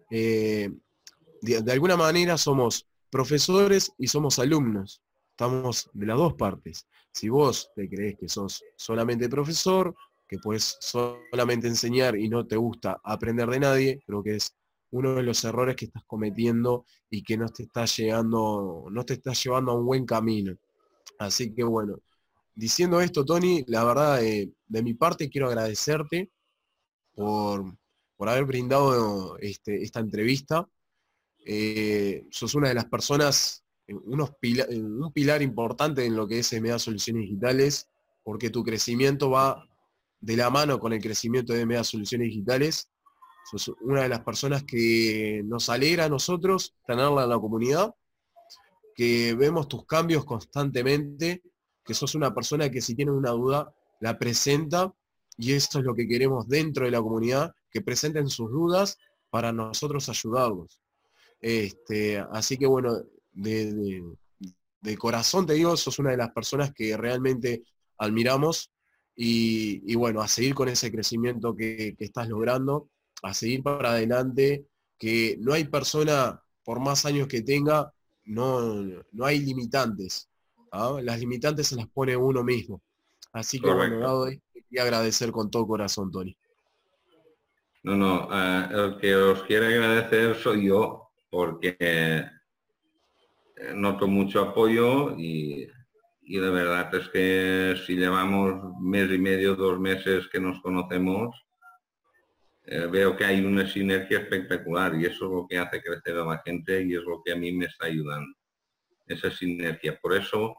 eh, 0.09 0.69
de 1.41 1.71
alguna 1.71 1.95
manera 1.95 2.37
somos 2.37 2.85
profesores 3.11 3.93
y 3.97 4.07
somos 4.07 4.39
alumnos. 4.39 5.01
Estamos 5.31 5.89
de 5.93 6.05
las 6.05 6.17
dos 6.17 6.33
partes. 6.33 6.87
Si 7.11 7.29
vos 7.29 7.71
te 7.75 7.89
crees 7.89 8.17
que 8.17 8.29
sos 8.29 8.63
solamente 8.75 9.29
profesor, 9.29 9.93
que 10.27 10.39
puedes 10.39 10.77
solamente 10.79 11.67
enseñar 11.67 12.17
y 12.17 12.29
no 12.29 12.47
te 12.47 12.55
gusta 12.55 13.01
aprender 13.03 13.49
de 13.49 13.59
nadie, 13.59 14.03
creo 14.05 14.23
que 14.23 14.35
es 14.35 14.55
uno 14.91 15.15
de 15.15 15.23
los 15.23 15.43
errores 15.43 15.75
que 15.75 15.85
estás 15.85 16.03
cometiendo 16.05 16.85
y 17.09 17.23
que 17.23 17.37
no 17.37 17.49
te 17.49 17.63
está 17.63 17.85
llegando, 17.85 18.85
no 18.89 19.05
te 19.05 19.13
está 19.15 19.33
llevando 19.33 19.71
a 19.71 19.75
un 19.75 19.85
buen 19.85 20.05
camino. 20.05 20.55
Así 21.19 21.53
que 21.53 21.63
bueno, 21.63 21.99
diciendo 22.55 23.01
esto, 23.01 23.25
Tony, 23.25 23.63
la 23.67 23.83
verdad, 23.83 24.23
eh, 24.23 24.51
de 24.67 24.83
mi 24.83 24.93
parte 24.93 25.29
quiero 25.29 25.47
agradecerte 25.47 26.31
por, 27.13 27.77
por 28.15 28.29
haber 28.29 28.45
brindado 28.45 29.37
este, 29.39 29.81
esta 29.83 29.99
entrevista. 29.99 30.67
Eh, 31.45 32.27
sos 32.29 32.55
una 32.55 32.69
de 32.69 32.75
las 32.75 32.85
personas, 32.85 33.63
unos 33.87 34.31
eh, 34.41 34.79
un 34.79 35.11
pilar 35.11 35.41
importante 35.41 36.05
en 36.05 36.15
lo 36.15 36.27
que 36.27 36.39
es 36.39 36.53
MA 36.61 36.77
Soluciones 36.79 37.23
Digitales, 37.23 37.89
porque 38.23 38.49
tu 38.49 38.63
crecimiento 38.63 39.29
va 39.29 39.67
de 40.19 40.37
la 40.37 40.49
mano 40.49 40.79
con 40.79 40.93
el 40.93 41.01
crecimiento 41.01 41.53
de 41.53 41.65
MA 41.65 41.83
Soluciones 41.83 42.27
Digitales. 42.27 42.89
Sos 43.49 43.73
una 43.81 44.03
de 44.03 44.09
las 44.09 44.21
personas 44.21 44.63
que 44.63 45.41
nos 45.45 45.69
alegra 45.69 46.05
a 46.05 46.09
nosotros 46.09 46.75
tenerla 46.85 47.23
en 47.23 47.29
la 47.29 47.39
comunidad, 47.39 47.95
que 48.95 49.33
vemos 49.33 49.67
tus 49.67 49.85
cambios 49.85 50.25
constantemente, 50.25 51.41
que 51.83 51.93
sos 51.93 52.13
una 52.13 52.33
persona 52.33 52.69
que 52.69 52.81
si 52.81 52.95
tiene 52.95 53.11
una 53.11 53.31
duda 53.31 53.73
la 53.99 54.17
presenta 54.17 54.93
y 55.37 55.53
eso 55.53 55.79
es 55.79 55.85
lo 55.85 55.95
que 55.95 56.07
queremos 56.07 56.47
dentro 56.47 56.85
de 56.85 56.91
la 56.91 57.01
comunidad, 57.01 57.55
que 57.71 57.81
presenten 57.81 58.29
sus 58.29 58.51
dudas 58.51 58.97
para 59.29 59.51
nosotros 59.51 60.07
ayudarlos. 60.09 60.80
Este, 61.41 62.19
así 62.31 62.57
que 62.57 62.67
bueno, 62.67 63.01
de, 63.33 64.03
corazón 64.97 65.45
te 65.45 65.53
digo, 65.53 65.75
sos 65.75 65.97
una 65.99 66.11
de 66.11 66.17
las 66.17 66.31
personas 66.31 66.71
que 66.73 66.95
realmente 66.95 67.63
admiramos 67.97 68.71
y, 69.15 69.93
bueno, 69.95 70.21
a 70.21 70.27
seguir 70.27 70.55
con 70.55 70.69
ese 70.69 70.91
crecimiento 70.91 71.55
que, 71.55 71.95
estás 71.99 72.27
logrando, 72.29 72.89
a 73.23 73.33
seguir 73.33 73.61
para 73.61 73.91
adelante, 73.91 74.65
que 74.97 75.37
no 75.39 75.53
hay 75.53 75.65
persona, 75.65 76.41
por 76.63 76.79
más 76.79 77.05
años 77.05 77.27
que 77.27 77.41
tenga, 77.41 77.91
no, 78.25 78.83
no 79.11 79.25
hay 79.25 79.39
limitantes. 79.39 80.29
¿ah? 80.71 80.97
Las 81.01 81.19
limitantes 81.19 81.67
se 81.67 81.75
las 81.75 81.87
pone 81.87 82.15
uno 82.15 82.43
mismo. 82.43 82.81
Así 83.33 83.59
que 83.59 83.71
bueno, 83.71 83.99
dado 83.99 84.25
quería 84.25 84.83
agradecer 84.83 85.31
con 85.31 85.49
todo 85.49 85.67
corazón, 85.67 86.11
Tony. 86.11 86.35
No, 87.83 87.95
no, 87.95 88.29
eh, 88.31 88.67
el 88.71 88.97
que 88.97 89.15
os 89.15 89.43
quiere 89.43 89.67
agradecer 89.67 90.35
soy 90.35 90.67
yo, 90.67 91.00
porque 91.31 91.77
eh, 91.79 92.29
noto 93.73 94.07
mucho 94.07 94.41
apoyo 94.41 95.17
y, 95.17 95.67
y, 96.23 96.37
de 96.37 96.49
verdad 96.49 96.93
es 96.93 97.07
que 97.09 97.75
si 97.87 97.95
llevamos 97.95 98.77
mes 98.81 99.09
y 99.09 99.17
medio, 99.17 99.55
dos 99.55 99.79
meses 99.79 100.27
que 100.27 100.41
nos 100.41 100.61
conocemos, 100.61 101.33
eh, 102.65 102.85
veo 102.91 103.15
que 103.15 103.25
hay 103.25 103.43
una 103.43 103.65
sinergia 103.65 104.19
espectacular 104.19 104.93
y 104.95 105.05
eso 105.05 105.25
es 105.25 105.31
lo 105.31 105.47
que 105.47 105.57
hace 105.57 105.81
crecer 105.81 106.17
a 106.17 106.25
la 106.25 106.41
gente 106.45 106.83
y 106.83 106.95
es 106.95 107.03
lo 107.03 107.23
que 107.23 107.31
a 107.31 107.35
mí 107.35 107.51
me 107.53 107.65
está 107.65 107.85
ayudando, 107.85 108.35
esa 109.07 109.31
sinergia. 109.31 109.97
Por 109.99 110.13
eso, 110.15 110.55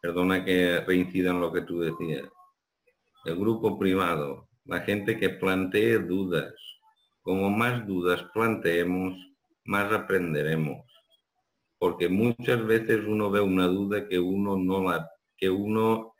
perdona 0.00 0.44
que 0.44 0.80
reincida 0.80 1.30
en 1.30 1.40
lo 1.40 1.50
que 1.50 1.62
tú 1.62 1.80
decías, 1.80 2.28
el 3.24 3.36
grupo 3.36 3.78
privado, 3.78 4.50
la 4.66 4.80
gente 4.80 5.18
que 5.18 5.30
plantee 5.30 5.98
dudas, 5.98 6.54
como 7.22 7.48
más 7.48 7.86
dudas 7.86 8.22
planteemos, 8.34 9.33
más 9.64 9.92
aprenderemos. 9.92 10.84
Porque 11.78 12.08
muchas 12.08 12.64
veces 12.64 13.04
uno 13.06 13.30
ve 13.30 13.40
una 13.40 13.66
duda 13.66 14.08
que 14.08 14.18
uno 14.18 14.56
no 14.56 14.90
la, 14.90 15.10
que 15.36 15.50
uno, 15.50 16.14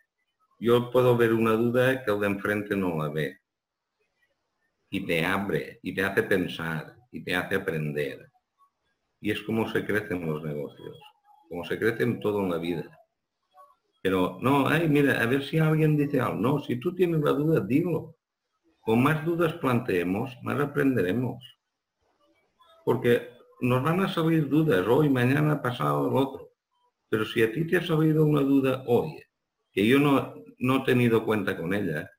yo 0.59 0.91
puedo 0.91 1.17
ver 1.17 1.33
una 1.33 1.53
duda 1.53 2.05
que 2.05 2.11
el 2.11 2.21
de 2.21 2.27
enfrente 2.27 2.77
no 2.77 2.97
la 2.97 3.09
ve 3.09 3.39
y 4.91 5.07
te 5.07 5.25
abre 5.25 5.81
y 5.83 5.95
te 5.95 6.05
hace 6.05 6.23
pensar 6.23 6.97
y 7.11 7.23
te 7.23 7.35
hace 7.35 7.57
aprender. 7.57 8.31
Y 9.21 9.31
es 9.31 9.43
como 9.43 9.71
se 9.71 9.85
crecen 9.85 10.27
los 10.27 10.43
negocios, 10.43 10.99
como 11.49 11.65
se 11.65 11.79
crece 11.79 12.03
en 12.03 12.21
todo 12.21 12.41
en 12.41 12.51
la 12.51 12.59
vida. 12.59 12.99
Pero 14.03 14.39
no, 14.43 14.69
ay, 14.69 14.87
mira, 14.89 15.23
a 15.23 15.27
ver 15.27 15.43
si 15.43 15.59
alguien 15.59 15.97
dice 15.97 16.21
algo. 16.21 16.39
No, 16.39 16.61
si 16.61 16.77
tú 16.77 16.95
tienes 16.95 17.23
la 17.23 17.33
duda, 17.33 17.61
dilo. 17.61 18.17
Con 18.81 19.03
más 19.03 19.25
dudas 19.25 19.55
planteemos, 19.55 20.37
más 20.43 20.61
aprenderemos. 20.61 21.43
Porque 22.85 23.34
nos 23.61 23.83
van 23.83 24.01
a 24.01 24.09
salir 24.09 24.49
dudas 24.49 24.87
hoy, 24.87 25.09
mañana, 25.09 25.61
pasado, 25.61 26.09
el 26.09 26.17
otro. 26.17 26.51
Pero 27.09 27.25
si 27.25 27.43
a 27.43 27.53
ti 27.53 27.67
te 27.67 27.77
ha 27.77 27.87
salido 27.87 28.25
una 28.25 28.41
duda 28.41 28.83
hoy, 28.87 29.23
que 29.73 29.87
yo 29.87 29.99
no, 29.99 30.35
no 30.59 30.77
he 30.79 30.85
tenido 30.85 31.25
cuenta 31.25 31.57
con 31.57 31.75
ella, 31.75 32.11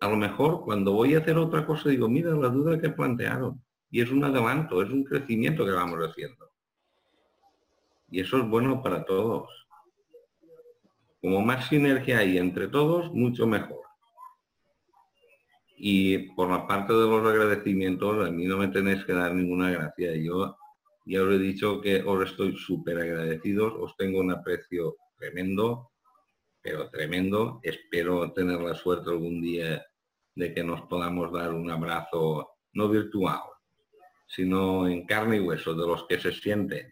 a 0.00 0.08
lo 0.08 0.16
mejor 0.16 0.62
cuando 0.64 0.92
voy 0.92 1.14
a 1.14 1.18
hacer 1.18 1.38
otra 1.38 1.64
cosa 1.64 1.88
digo, 1.88 2.08
mira 2.08 2.30
la 2.34 2.48
duda 2.48 2.80
que 2.80 2.90
plantearon. 2.90 3.62
Y 3.90 4.02
es 4.02 4.10
un 4.10 4.24
adelanto, 4.24 4.82
es 4.82 4.90
un 4.90 5.04
crecimiento 5.04 5.64
que 5.64 5.70
vamos 5.70 6.00
haciendo. 6.00 6.50
Y 8.10 8.20
eso 8.20 8.38
es 8.38 8.48
bueno 8.48 8.82
para 8.82 9.04
todos. 9.04 9.48
Como 11.20 11.40
más 11.40 11.68
sinergia 11.68 12.18
hay 12.18 12.36
entre 12.38 12.68
todos, 12.68 13.10
mucho 13.12 13.46
mejor. 13.46 13.83
Y 15.76 16.18
por 16.34 16.50
la 16.50 16.66
parte 16.66 16.92
de 16.92 17.06
los 17.06 17.26
agradecimientos, 17.26 18.26
a 18.26 18.30
mí 18.30 18.44
no 18.44 18.58
me 18.58 18.68
tenéis 18.68 19.04
que 19.04 19.12
dar 19.12 19.34
ninguna 19.34 19.70
gracia. 19.70 20.14
Yo 20.16 20.56
ya 21.06 21.22
os 21.22 21.34
he 21.34 21.38
dicho 21.38 21.80
que 21.80 22.02
os 22.02 22.30
estoy 22.30 22.56
súper 22.56 22.98
agradecidos, 22.98 23.74
os 23.76 23.96
tengo 23.96 24.20
un 24.20 24.30
aprecio 24.30 24.96
tremendo, 25.18 25.90
pero 26.62 26.88
tremendo. 26.88 27.60
Espero 27.62 28.32
tener 28.32 28.60
la 28.60 28.74
suerte 28.74 29.10
algún 29.10 29.42
día 29.42 29.84
de 30.34 30.54
que 30.54 30.64
nos 30.64 30.82
podamos 30.82 31.32
dar 31.32 31.52
un 31.52 31.70
abrazo 31.70 32.56
no 32.72 32.88
virtual, 32.88 33.42
sino 34.26 34.88
en 34.88 35.06
carne 35.06 35.36
y 35.36 35.40
hueso, 35.40 35.74
de 35.74 35.86
los 35.86 36.06
que 36.06 36.18
se 36.18 36.32
sienten. 36.32 36.90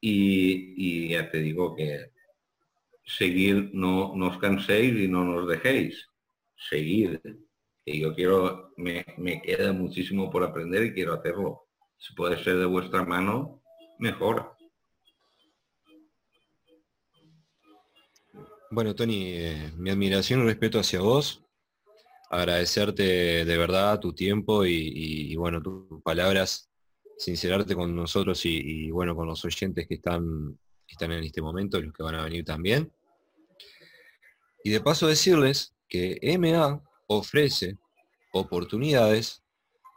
Y, 0.00 1.08
ya 1.08 1.30
te 1.30 1.38
digo 1.38 1.74
que 1.74 2.12
seguir, 3.04 3.70
no, 3.72 4.14
nos 4.14 4.34
os 4.34 4.38
canséis 4.40 4.94
y 5.00 5.08
no 5.08 5.24
nos 5.24 5.48
dejéis. 5.48 6.08
Seguir. 6.68 7.20
Que 7.84 7.98
yo 7.98 8.14
quiero, 8.14 8.72
me, 8.76 9.04
me 9.18 9.42
queda 9.42 9.72
muchísimo 9.72 10.30
por 10.30 10.42
aprender 10.42 10.84
y 10.84 10.94
quiero 10.94 11.14
hacerlo. 11.14 11.68
Si 11.98 12.14
puede 12.14 12.42
ser 12.42 12.58
de 12.58 12.66
vuestra 12.66 13.04
mano, 13.04 13.62
mejor. 13.98 14.56
Bueno, 18.70 18.94
Tony, 18.94 19.32
eh, 19.34 19.72
mi 19.76 19.90
admiración 19.90 20.40
y 20.40 20.44
respeto 20.44 20.80
hacia 20.80 21.00
vos 21.00 21.44
agradecerte 22.34 23.44
de 23.44 23.58
verdad 23.58 24.00
tu 24.00 24.12
tiempo 24.12 24.64
y, 24.64 25.34
bueno, 25.36 25.62
tus 25.62 26.02
palabras, 26.02 26.68
sincerarte 27.16 27.74
con 27.74 27.94
nosotros 27.94 28.44
y, 28.44 28.90
bueno, 28.90 29.14
con 29.14 29.28
los 29.28 29.44
oyentes 29.44 29.86
que 29.86 29.94
están, 29.94 30.58
están 30.86 31.12
en 31.12 31.24
este 31.24 31.40
momento, 31.40 31.80
los 31.80 31.92
que 31.92 32.02
van 32.02 32.16
a 32.16 32.24
venir 32.24 32.44
también. 32.44 32.92
Y 34.64 34.70
de 34.70 34.80
paso 34.80 35.06
decirles 35.06 35.73
que 35.88 36.18
MA 36.38 36.82
ofrece 37.06 37.78
oportunidades 38.32 39.42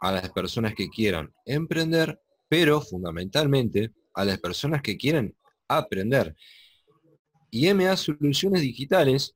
a 0.00 0.12
las 0.12 0.30
personas 0.30 0.74
que 0.74 0.88
quieran 0.88 1.32
emprender, 1.44 2.20
pero 2.48 2.80
fundamentalmente 2.80 3.92
a 4.14 4.24
las 4.24 4.38
personas 4.38 4.82
que 4.82 4.96
quieren 4.96 5.36
aprender. 5.66 6.36
Y 7.50 7.72
MA 7.72 7.96
Soluciones 7.96 8.62
Digitales 8.62 9.34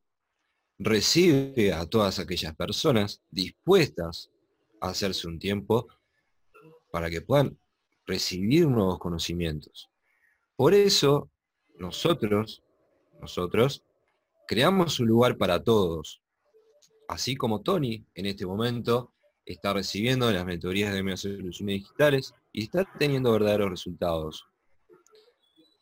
recibe 0.79 1.73
a 1.73 1.87
todas 1.87 2.19
aquellas 2.19 2.55
personas 2.55 3.23
dispuestas 3.31 4.31
a 4.81 4.89
hacerse 4.91 5.29
un 5.29 5.39
tiempo 5.39 5.87
para 6.91 7.09
que 7.09 7.23
puedan 7.23 7.59
recibir 8.07 8.67
nuevos 8.67 8.99
conocimientos. 8.99 9.91
Por 10.57 10.75
eso, 10.75 11.31
nosotros, 11.79 12.63
nosotros, 13.21 13.83
creamos 14.47 15.01
un 15.01 15.07
lugar 15.09 15.37
para 15.37 15.63
todos. 15.63 16.22
Así 17.13 17.37
como 17.37 17.61
Tony, 17.61 18.07
en 18.15 18.25
este 18.25 18.47
momento, 18.47 19.13
está 19.45 19.75
recibiendo 19.75 20.31
las 20.33 20.47
mentorías 20.47 20.95
de 20.95 21.03
medios 21.03 21.21
soluciones 21.21 21.81
digitales 21.81 22.35
y 22.53 22.63
está 22.65 22.89
teniendo 22.99 23.31
verdaderos 23.33 23.69
resultados. 23.69 24.47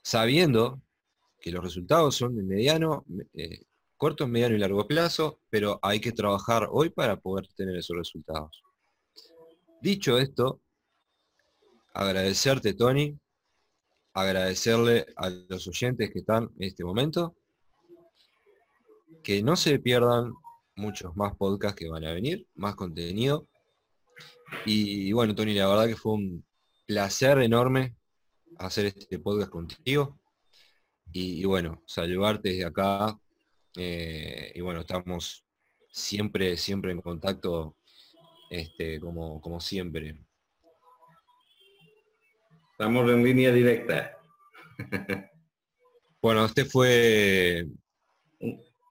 Sabiendo 0.02 0.82
que 1.40 1.52
los 1.52 1.62
resultados 1.62 2.16
son 2.16 2.34
de 2.34 2.42
mediano, 2.42 3.04
eh, 3.34 3.62
corto, 3.96 4.26
mediano 4.26 4.56
y 4.56 4.58
largo 4.58 4.88
plazo, 4.88 5.38
pero 5.50 5.78
hay 5.82 6.00
que 6.00 6.10
trabajar 6.10 6.66
hoy 6.68 6.90
para 6.90 7.14
poder 7.20 7.46
tener 7.54 7.76
esos 7.76 7.96
resultados. 7.96 8.64
Dicho 9.80 10.18
esto, 10.18 10.60
agradecerte, 11.94 12.74
Tony, 12.74 13.16
agradecerle 14.14 15.06
a 15.14 15.30
los 15.30 15.68
oyentes 15.68 16.10
que 16.10 16.18
están 16.18 16.50
en 16.58 16.64
este 16.64 16.82
momento, 16.82 17.36
que 19.22 19.44
no 19.44 19.54
se 19.54 19.78
pierdan 19.78 20.32
muchos 20.80 21.14
más 21.16 21.36
podcasts 21.36 21.78
que 21.78 21.88
van 21.88 22.04
a 22.04 22.12
venir, 22.12 22.46
más 22.54 22.74
contenido. 22.74 23.46
Y, 24.66 25.12
bueno, 25.12 25.34
Tony, 25.34 25.54
la 25.54 25.68
verdad 25.68 25.86
que 25.86 25.96
fue 25.96 26.14
un 26.14 26.44
placer 26.86 27.38
enorme 27.38 27.94
hacer 28.58 28.86
este 28.86 29.18
podcast 29.18 29.50
contigo. 29.50 30.18
Y, 31.12 31.40
y 31.40 31.44
bueno, 31.44 31.82
saludarte 31.86 32.50
desde 32.50 32.64
acá 32.64 33.18
eh, 33.76 34.52
y 34.54 34.60
bueno, 34.60 34.80
estamos 34.80 35.44
siempre, 35.90 36.56
siempre 36.56 36.92
en 36.92 37.00
contacto, 37.00 37.76
este, 38.50 39.00
como, 39.00 39.40
como 39.40 39.60
siempre. 39.60 40.20
Estamos 42.72 43.10
en 43.10 43.24
línea 43.24 43.52
directa. 43.52 44.16
bueno, 46.22 46.44
este 46.44 46.64
fue 46.64 47.66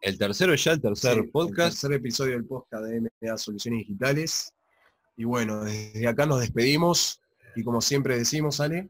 el 0.01 0.17
tercero 0.17 0.55
ya, 0.55 0.71
el 0.73 0.81
tercer 0.81 1.29
podcast. 1.31 1.59
El 1.59 1.73
tercer 1.73 1.93
episodio 1.93 2.33
del 2.33 2.45
podcast 2.45 2.85
de 2.85 3.01
MDA 3.01 3.37
Soluciones 3.37 3.79
Digitales. 3.79 4.53
Y 5.17 5.25
bueno, 5.25 5.63
desde 5.63 6.07
acá 6.07 6.25
nos 6.25 6.39
despedimos. 6.39 7.19
Y 7.55 7.63
como 7.63 7.81
siempre 7.81 8.17
decimos, 8.17 8.59
Ale, 8.59 8.89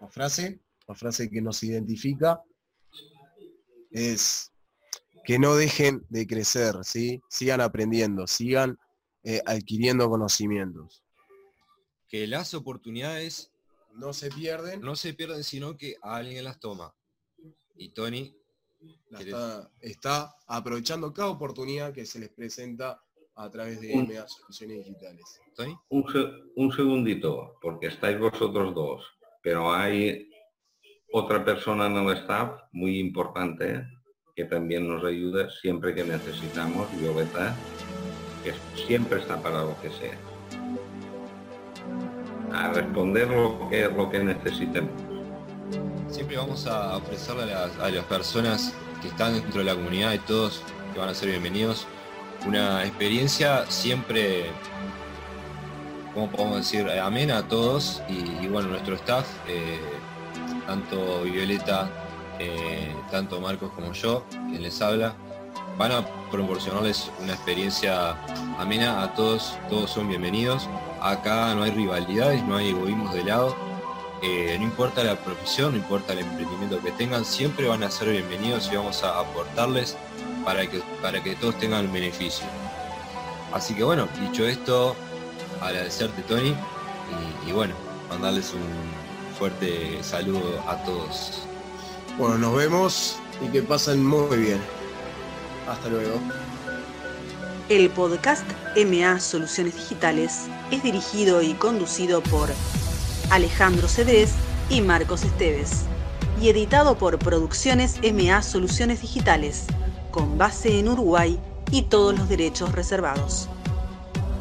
la 0.00 0.08
frase, 0.08 0.60
la 0.86 0.94
frase 0.94 1.30
que 1.30 1.40
nos 1.40 1.62
identifica 1.62 2.42
es 3.90 4.52
que 5.24 5.38
no 5.38 5.56
dejen 5.56 6.04
de 6.08 6.26
crecer, 6.26 6.74
¿sí? 6.82 7.20
sigan 7.28 7.60
aprendiendo, 7.60 8.26
sigan 8.26 8.78
eh, 9.24 9.40
adquiriendo 9.46 10.08
conocimientos. 10.08 11.02
Que 12.08 12.26
las 12.26 12.54
oportunidades 12.54 13.50
no 13.94 14.12
se 14.12 14.30
pierden. 14.30 14.80
No 14.82 14.94
se 14.94 15.14
pierden, 15.14 15.42
sino 15.42 15.76
que 15.76 15.96
alguien 16.02 16.44
las 16.44 16.60
toma. 16.60 16.94
Y 17.76 17.88
Tony 17.90 18.36
está, 19.80 20.36
aprovechando 20.46 21.12
cada 21.12 21.30
oportunidad 21.30 21.92
que 21.92 22.06
se 22.06 22.18
les 22.18 22.30
presenta 22.30 23.02
a 23.34 23.50
través 23.50 23.80
de 23.80 23.94
MA 23.94 24.26
Soluciones 24.26 24.78
Digitales. 24.78 25.40
Un, 25.88 26.04
un 26.56 26.72
segundito, 26.72 27.58
porque 27.60 27.88
estáis 27.88 28.18
vosotros 28.18 28.74
dos, 28.74 29.04
pero 29.42 29.72
hay 29.72 30.28
otra 31.12 31.44
persona 31.44 31.86
en 31.86 31.96
el 31.96 32.16
staff 32.18 32.60
muy 32.72 32.98
importante 32.98 33.86
que 34.34 34.44
también 34.44 34.86
nos 34.86 35.02
ayuda 35.02 35.48
siempre 35.48 35.94
que 35.94 36.04
necesitamos, 36.04 36.86
Violeta, 37.00 37.56
que 38.44 38.52
siempre 38.86 39.20
está 39.20 39.40
para 39.40 39.62
lo 39.62 39.80
que 39.80 39.90
sea. 39.90 40.18
A 42.52 42.72
responder 42.72 43.28
lo 43.30 43.66
que, 43.70 43.88
lo 43.88 44.10
que 44.10 44.22
necesitemos. 44.22 45.15
Siempre 46.16 46.38
vamos 46.38 46.66
a 46.66 46.96
ofrecerle 46.96 47.52
a 47.52 47.90
las, 47.90 48.04
personas 48.06 48.72
que 49.02 49.08
están 49.08 49.34
dentro 49.34 49.58
de 49.58 49.66
la 49.66 49.74
comunidad 49.74 50.14
y 50.14 50.18
todos 50.20 50.62
que 50.94 50.98
van 50.98 51.10
a 51.10 51.14
ser 51.14 51.28
bienvenidos 51.28 51.86
una 52.46 52.86
experiencia 52.86 53.66
siempre 53.68 54.46
como 56.14 56.30
podemos 56.30 56.56
decir, 56.56 56.88
amena 56.88 57.36
a 57.36 57.42
todos 57.48 58.00
y, 58.08 58.46
bueno, 58.46 58.68
nuestro 58.68 58.94
staff, 58.94 59.26
eh, 59.46 59.78
tanto 60.66 61.20
Violeta, 61.24 61.90
eh, 62.38 62.94
tanto 63.10 63.38
Marcos 63.38 63.70
como 63.74 63.92
yo, 63.92 64.24
quien 64.30 64.62
les 64.62 64.80
habla, 64.80 65.14
van 65.76 65.92
a 65.92 66.06
proporcionarles 66.30 67.10
una 67.22 67.34
experiencia 67.34 68.16
amena 68.58 69.02
a 69.02 69.14
todos, 69.14 69.58
todos 69.68 69.90
son 69.90 70.08
bienvenidos. 70.08 70.66
Acá 71.02 71.54
no 71.54 71.62
hay 71.62 71.72
rivalidades, 71.72 72.42
no 72.42 72.56
hay 72.56 72.70
egoísmos 72.70 73.12
de 73.12 73.24
lado. 73.24 73.65
Eh, 74.28 74.56
no 74.58 74.64
importa 74.64 75.04
la 75.04 75.14
profesión, 75.14 75.70
no 75.70 75.78
importa 75.78 76.12
el 76.12 76.18
emprendimiento 76.18 76.80
que 76.82 76.90
tengan, 76.90 77.24
siempre 77.24 77.68
van 77.68 77.84
a 77.84 77.90
ser 77.92 78.10
bienvenidos 78.10 78.68
y 78.72 78.74
vamos 78.74 79.04
a 79.04 79.20
aportarles 79.20 79.96
para 80.44 80.68
que, 80.68 80.82
para 81.00 81.22
que 81.22 81.36
todos 81.36 81.56
tengan 81.60 81.92
beneficio. 81.92 82.44
Así 83.52 83.72
que 83.72 83.84
bueno, 83.84 84.08
dicho 84.20 84.44
esto, 84.44 84.96
agradecerte 85.60 86.22
Tony 86.22 86.56
y, 87.46 87.52
bueno, 87.52 87.76
mandarles 88.08 88.52
un 88.52 89.38
fuerte 89.38 90.02
saludo 90.02 90.60
a 90.66 90.82
todos. 90.82 91.42
Bueno, 92.18 92.36
nos 92.36 92.56
vemos 92.56 93.18
y 93.40 93.48
que 93.52 93.62
pasen 93.62 94.04
muy 94.04 94.38
bien. 94.38 94.60
Hasta 95.68 95.88
luego. 95.88 96.18
El 97.68 97.90
podcast 97.90 98.44
MA 98.76 99.20
Soluciones 99.20 99.76
Digitales 99.76 100.48
es 100.72 100.82
dirigido 100.82 101.42
y 101.42 101.54
conducido 101.54 102.22
por 102.22 102.50
Alejandro 103.30 103.88
Cedrés 103.88 104.34
y 104.70 104.80
Marcos 104.80 105.24
Esteves 105.24 105.84
y 106.40 106.48
editado 106.48 106.96
por 106.96 107.18
Producciones 107.18 107.98
MA 108.12 108.42
Soluciones 108.42 109.00
Digitales, 109.00 109.64
con 110.10 110.38
base 110.38 110.78
en 110.78 110.88
Uruguay 110.88 111.38
y 111.72 111.82
todos 111.82 112.16
los 112.16 112.28
derechos 112.28 112.72
reservados. 112.72 113.48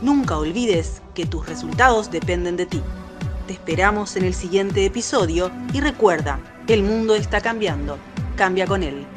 Nunca 0.01 0.38
olvides 0.38 1.01
que 1.15 1.25
tus 1.25 1.47
resultados 1.47 2.11
dependen 2.11 2.57
de 2.57 2.67
ti. 2.67 2.81
Te 3.47 3.53
esperamos 3.53 4.15
en 4.17 4.25
el 4.25 4.33
siguiente 4.33 4.86
episodio 4.86 5.51
y 5.73 5.79
recuerda, 5.79 6.39
el 6.67 6.83
mundo 6.83 7.15
está 7.15 7.41
cambiando. 7.41 7.97
Cambia 8.36 8.67
con 8.67 8.83
él. 8.83 9.07